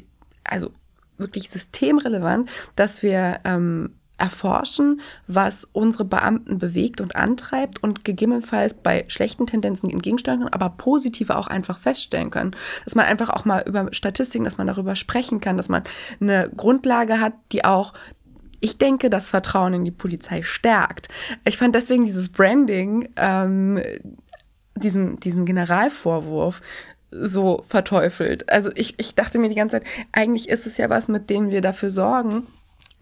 [0.45, 0.71] also
[1.19, 9.05] wirklich systemrelevant, dass wir ähm, erforschen, was unsere Beamten bewegt und antreibt und gegebenenfalls bei
[9.09, 12.53] schlechten Tendenzen entgegensteuern können, aber positive auch einfach feststellen können.
[12.85, 15.83] Dass man einfach auch mal über Statistiken, dass man darüber sprechen kann, dass man
[16.21, 17.95] eine Grundlage hat, die auch
[18.65, 21.09] ich denke, das Vertrauen in die Polizei stärkt.
[21.45, 23.83] Ich fand deswegen dieses Branding, ähm,
[24.77, 26.61] diesen, diesen Generalvorwurf
[27.11, 28.49] so verteufelt.
[28.49, 31.51] Also ich, ich dachte mir die ganze Zeit, eigentlich ist es ja was, mit dem
[31.51, 32.47] wir dafür sorgen,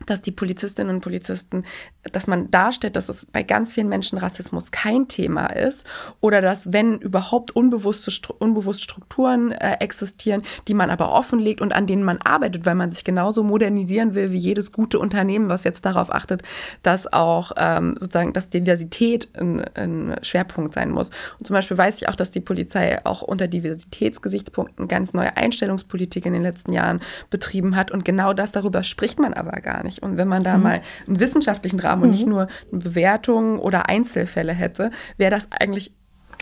[0.07, 1.65] dass die Polizistinnen und Polizisten,
[2.13, 5.87] dass man darstellt, dass es bei ganz vielen Menschen Rassismus kein Thema ist
[6.21, 11.87] oder dass, wenn überhaupt unbewusste, unbewusst Strukturen äh, existieren, die man aber offenlegt und an
[11.87, 15.85] denen man arbeitet, weil man sich genauso modernisieren will wie jedes gute Unternehmen, was jetzt
[15.85, 16.43] darauf achtet,
[16.83, 21.11] dass auch ähm, sozusagen, dass Diversität ein, ein Schwerpunkt sein muss.
[21.39, 26.27] Und zum Beispiel weiß ich auch, dass die Polizei auch unter Diversitätsgesichtspunkten ganz neue Einstellungspolitik
[26.27, 29.90] in den letzten Jahren betrieben hat und genau das darüber spricht man aber gar nicht
[29.91, 30.03] nicht.
[30.03, 30.63] Und wenn man da mhm.
[30.63, 32.05] mal einen wissenschaftlichen Rahmen mhm.
[32.05, 35.93] und nicht nur eine Bewertung oder Einzelfälle hätte, wäre das eigentlich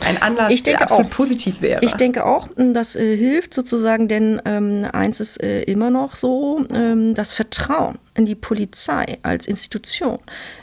[0.05, 1.16] ein Anlass, ich denke der absolut auch.
[1.16, 1.80] positiv wäre.
[1.84, 6.64] Ich denke auch, das äh, hilft sozusagen, denn ähm, eins ist äh, immer noch so,
[6.72, 10.18] ähm, das Vertrauen in die Polizei als Institution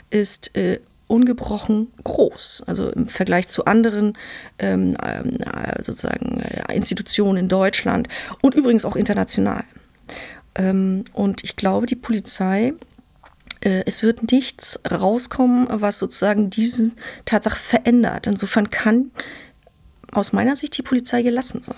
[0.08, 2.64] ist äh, ungebrochen groß.
[2.66, 4.16] Also im Vergleich zu anderen
[4.58, 8.08] ähm, äh, sozusagen äh, Institutionen in Deutschland
[8.40, 9.64] und übrigens auch international.
[10.56, 12.74] Ähm, und ich glaube, die Polizei,
[13.60, 16.92] äh, es wird nichts rauskommen, was sozusagen diese
[17.24, 18.26] Tatsache verändert.
[18.26, 19.10] Insofern kann
[20.12, 21.76] aus meiner Sicht die Polizei gelassen sein.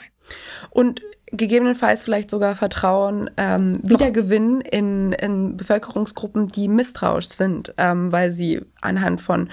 [0.70, 1.02] Und
[1.32, 8.62] gegebenenfalls vielleicht sogar Vertrauen ähm, wiedergewinnen in, in Bevölkerungsgruppen, die misstrauisch sind, ähm, weil sie
[8.80, 9.50] anhand von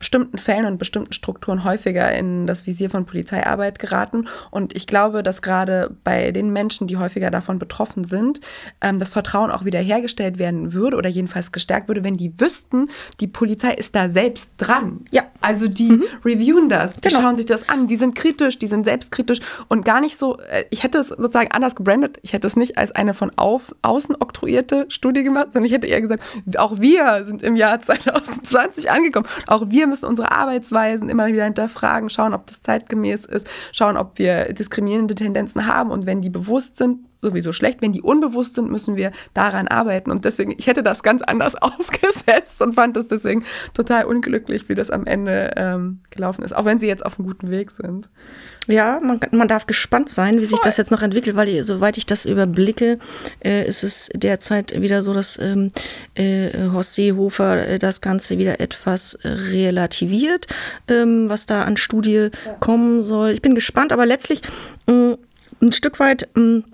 [0.00, 4.26] bestimmten Fällen und bestimmten Strukturen häufiger in das Visier von Polizeiarbeit geraten.
[4.50, 8.40] Und ich glaube, dass gerade bei den Menschen, die häufiger davon betroffen sind,
[8.80, 12.88] ähm, das Vertrauen auch wiederhergestellt werden würde oder jedenfalls gestärkt würde, wenn die wüssten,
[13.20, 15.04] die Polizei ist da selbst dran.
[15.10, 15.24] Ja.
[15.42, 16.04] Also die mhm.
[16.24, 17.20] reviewen das, die genau.
[17.20, 20.64] schauen sich das an, die sind kritisch, die sind selbstkritisch und gar nicht so, äh,
[20.70, 24.16] ich hätte es sozusagen anders gebrandet, ich hätte es nicht als eine von auf, außen
[24.18, 26.22] oktroyierte Studie gemacht, sondern ich hätte eher gesagt,
[26.56, 32.08] auch wir sind im Jahr 2020 angekommen, auch wir müssen unsere Arbeitsweisen immer wieder hinterfragen,
[32.08, 35.90] schauen, ob das zeitgemäß ist, schauen, ob wir diskriminierende Tendenzen haben.
[35.90, 37.82] Und wenn die bewusst sind, sowieso schlecht.
[37.82, 40.10] Wenn die unbewusst sind, müssen wir daran arbeiten.
[40.10, 43.44] Und deswegen, ich hätte das ganz anders aufgesetzt und fand das deswegen
[43.74, 46.54] total unglücklich, wie das am Ende ähm, gelaufen ist.
[46.54, 48.08] Auch wenn sie jetzt auf einem guten Weg sind.
[48.66, 50.50] Ja, man, man darf gespannt sein, wie Voll.
[50.50, 52.98] sich das jetzt noch entwickelt, weil ich, soweit ich das überblicke,
[53.44, 55.72] äh, ist es derzeit wieder so, dass ähm,
[56.14, 60.46] äh, Horst Seehofer äh, das Ganze wieder etwas relativiert,
[60.88, 62.52] ähm, was da an Studie ja.
[62.60, 63.30] kommen soll.
[63.30, 64.42] Ich bin gespannt, aber letztlich
[64.86, 65.18] mh, mm,
[65.62, 66.64] ein Stück weit mh, mm,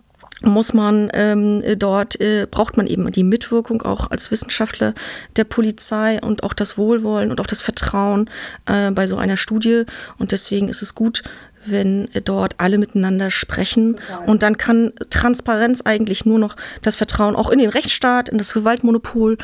[0.42, 4.94] muss man ähm, dort, äh, braucht man eben die Mitwirkung auch als Wissenschaftler
[5.36, 8.28] der Polizei und auch das Wohlwollen und auch das Vertrauen
[8.66, 9.84] äh, bei so einer Studie.
[10.18, 11.22] Und deswegen ist es gut,
[11.66, 13.96] wenn dort alle miteinander sprechen.
[13.96, 14.28] Total.
[14.28, 18.52] Und dann kann Transparenz eigentlich nur noch das Vertrauen auch in den Rechtsstaat, in das
[18.52, 19.36] Gewaltmonopol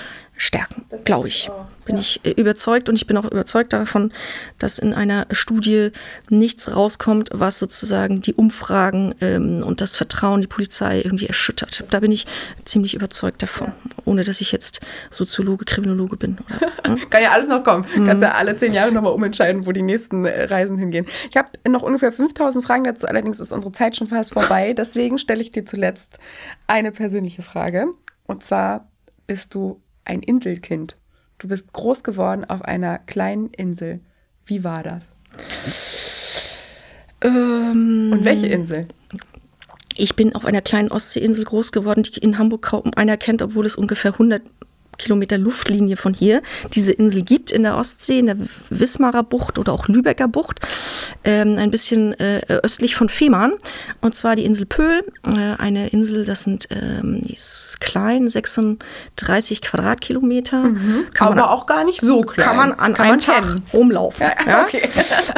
[0.42, 1.50] stärken, glaube ich.
[1.84, 4.12] Bin ich äh, überzeugt und ich bin auch überzeugt davon,
[4.58, 5.90] dass in einer Studie
[6.30, 11.84] nichts rauskommt, was sozusagen die Umfragen ähm, und das Vertrauen die Polizei irgendwie erschüttert.
[11.90, 12.26] Da bin ich
[12.64, 13.72] ziemlich überzeugt davon,
[14.04, 14.80] ohne dass ich jetzt
[15.10, 16.38] Soziologe, Kriminologe bin.
[16.46, 17.00] Oder, ne?
[17.10, 17.86] Kann ja alles noch kommen.
[17.94, 18.06] Mhm.
[18.06, 21.06] Kannst ja alle zehn Jahre nochmal umentscheiden, wo die nächsten äh, Reisen hingehen.
[21.30, 24.72] Ich habe noch ungefähr 5000 Fragen dazu, allerdings ist unsere Zeit schon fast vorbei.
[24.76, 26.18] Deswegen stelle ich dir zuletzt
[26.66, 27.86] eine persönliche Frage.
[28.26, 28.88] Und zwar
[29.26, 30.96] bist du ein Inselkind.
[31.38, 34.00] Du bist groß geworden auf einer kleinen Insel.
[34.46, 35.14] Wie war das?
[37.22, 38.86] Ähm, Und welche Insel?
[39.96, 43.66] Ich bin auf einer kleinen Ostseeinsel groß geworden, die in Hamburg kaum einer kennt, obwohl
[43.66, 44.42] es ungefähr 100
[44.98, 46.42] Kilometer Luftlinie von hier
[46.74, 48.36] diese Insel gibt in der Ostsee, in der
[48.70, 50.60] Wismarer Bucht oder auch Lübecker Bucht,
[51.24, 53.52] ähm, ein bisschen äh, östlich von Fehmarn.
[54.00, 59.62] Und zwar die Insel Pöhl, äh, eine Insel, das sind ähm, die ist klein, 36
[59.62, 60.64] Quadratkilometer.
[60.64, 61.06] Mhm.
[61.14, 62.46] Kann Aber auch gar nicht so klein.
[62.46, 64.62] Kann man an kann einem man Tag rumlaufen ja, ja?
[64.66, 64.88] Okay.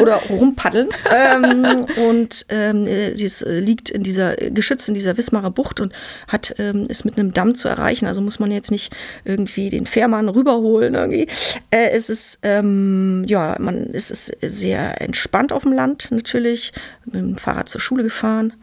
[0.01, 0.89] oder rumpaddeln.
[1.11, 5.93] ähm, und ähm, sie ist, äh, liegt in dieser, geschützt in dieser Wismarer Bucht und
[6.29, 8.07] hat, ähm, ist mit einem Damm zu erreichen.
[8.07, 8.95] Also muss man jetzt nicht
[9.25, 11.27] irgendwie irgendwie den Fährmann rüberholen irgendwie.
[11.71, 16.73] Äh, es ist, ähm, ja, man es ist sehr entspannt auf dem Land natürlich,
[17.05, 18.55] mit dem Fahrrad zur Schule gefahren.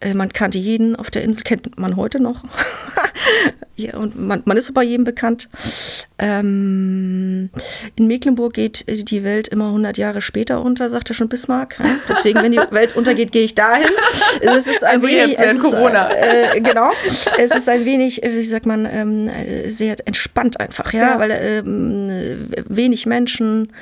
[0.00, 2.44] Äh, man kannte jeden auf der Insel, kennt man heute noch.
[3.76, 5.48] ja, und man, man ist so bei jedem bekannt.
[6.18, 7.50] Ähm,
[7.96, 11.78] in Mecklenburg geht die Welt immer 100 Jahre später unter, sagte schon Bismarck.
[11.78, 11.96] Ja?
[12.08, 13.88] Deswegen, wenn die Welt untergeht, gehe ich dahin.
[14.40, 16.90] Es ist ein also wenig, es ist, äh, genau,
[17.38, 19.30] es ist ein wenig, wie sagt man, ähm,
[19.66, 21.18] sehr entspannt einfach, ja, ja.
[21.18, 23.72] weil ähm, wenig Menschen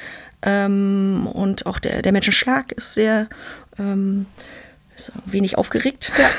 [0.42, 3.28] ähm, und auch der, der Menschenschlag ist sehr
[3.78, 4.26] ähm,
[4.96, 6.10] so wenig aufgeregt.
[6.18, 6.30] Ja.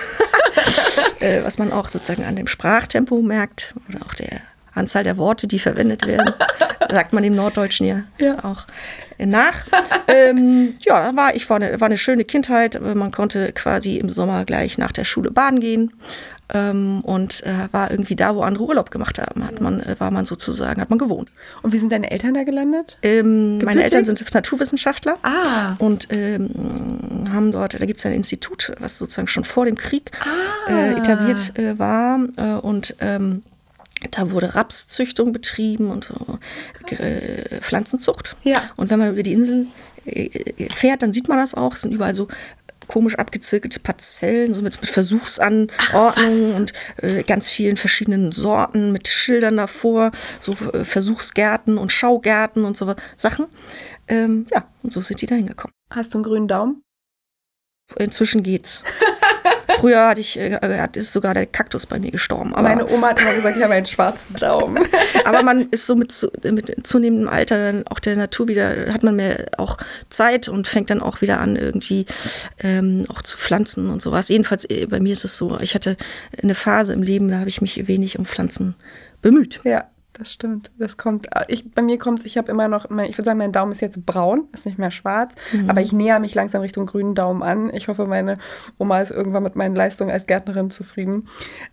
[1.26, 4.42] äh, was man auch sozusagen an dem Sprachtempo merkt oder auch der
[4.76, 6.34] Anzahl der Worte, die verwendet werden,
[6.90, 8.44] sagt man im Norddeutschen ja, Ja.
[8.44, 8.66] auch
[9.18, 9.66] nach.
[10.08, 12.80] ähm, ja, da war ich war eine, war eine schöne Kindheit.
[12.82, 15.94] Man konnte quasi im Sommer gleich nach der Schule baden gehen.
[16.54, 20.12] Ähm, und äh, war irgendwie da, wo andere Urlaub gemacht haben, hat man, äh, war
[20.12, 21.32] man sozusagen, hat man gewohnt.
[21.64, 23.00] Und wie sind deine Eltern da gelandet?
[23.02, 23.84] Ähm, meine?
[23.84, 25.74] Eltern sind Naturwissenschaftler Ah.
[25.80, 26.52] und ähm,
[27.34, 30.12] haben dort, da gibt es ein Institut, was sozusagen schon vor dem Krieg
[30.68, 30.70] Ah.
[30.72, 33.42] äh, etabliert äh, war äh, und ähm,
[34.12, 36.12] da wurde Rapszüchtung betrieben und
[36.92, 38.36] äh, Pflanzenzucht.
[38.44, 38.70] Ja.
[38.76, 39.68] Und wenn man über die Insel
[40.06, 41.76] äh, fährt, dann sieht man das auch.
[41.76, 42.28] Es sind überall so
[42.88, 49.58] komisch abgezirkelte Parzellen, so mit, mit Versuchsanordnungen und äh, ganz vielen verschiedenen Sorten mit Schildern
[49.58, 53.48] davor, so äh, Versuchsgärten und Schaugärten und so Sachen.
[54.08, 55.74] Ähm, ja, und so sind die da hingekommen.
[55.90, 56.84] Hast du einen grünen Daumen?
[57.98, 58.84] Inzwischen geht's.
[59.80, 62.54] Früher hatte ich, äh, hat- ist sogar der Kaktus bei mir gestorben.
[62.54, 64.84] Aber, Meine Oma hat immer gesagt, ich habe einen schwarzen Daumen.
[65.26, 69.04] aber man ist so mit, zu, mit zunehmendem Alter dann auch der Natur wieder, hat
[69.04, 69.78] man mehr auch
[70.10, 72.06] Zeit und fängt dann auch wieder an, irgendwie
[72.64, 74.30] ähm, auch zu pflanzen und sowas.
[74.30, 75.98] Jedenfalls äh, bei mir ist es so, ich hatte
[76.42, 78.76] eine Phase im Leben, da habe ich mich wenig um Pflanzen
[79.22, 79.62] bemüht.
[79.64, 79.86] Ja,
[80.18, 80.72] das stimmt.
[80.78, 81.28] Das kommt.
[81.48, 83.72] Ich, bei mir kommt es, ich habe immer noch, mein, ich würde sagen, mein Daumen
[83.72, 85.36] ist jetzt braun, ist nicht mehr schwarz,
[85.68, 87.70] aber ich näher mich langsam Richtung grünen Daumen an.
[87.74, 88.38] Ich hoffe, meine
[88.78, 91.28] Oma ist irgendwann mit meinen Leistungen als Gärtnerin zufrieden.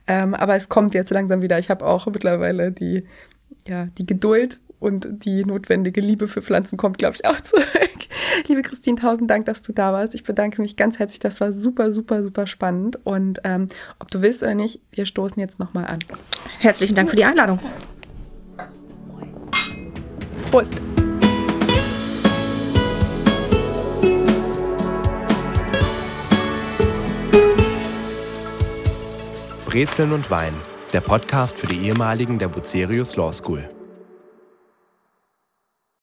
[0.06, 1.58] Ähm, aber es kommt jetzt langsam wieder.
[1.58, 3.04] Ich habe auch mittlerweile die,
[3.66, 7.66] ja, die Geduld und die notwendige Liebe für Pflanzen kommt, glaube ich, auch zurück.
[8.48, 10.14] Liebe Christine, tausend Dank, dass du da warst.
[10.14, 11.20] Ich bedanke mich ganz herzlich.
[11.20, 12.98] Das war super, super, super spannend.
[13.04, 13.68] Und ähm,
[14.00, 16.00] ob du willst oder nicht, wir stoßen jetzt nochmal an.
[16.58, 17.60] Herzlichen Dank für die Einladung.
[20.52, 20.74] Prost!
[29.64, 30.52] Brezeln und Wein,
[30.92, 33.66] der Podcast für die ehemaligen der Bucerius Law School.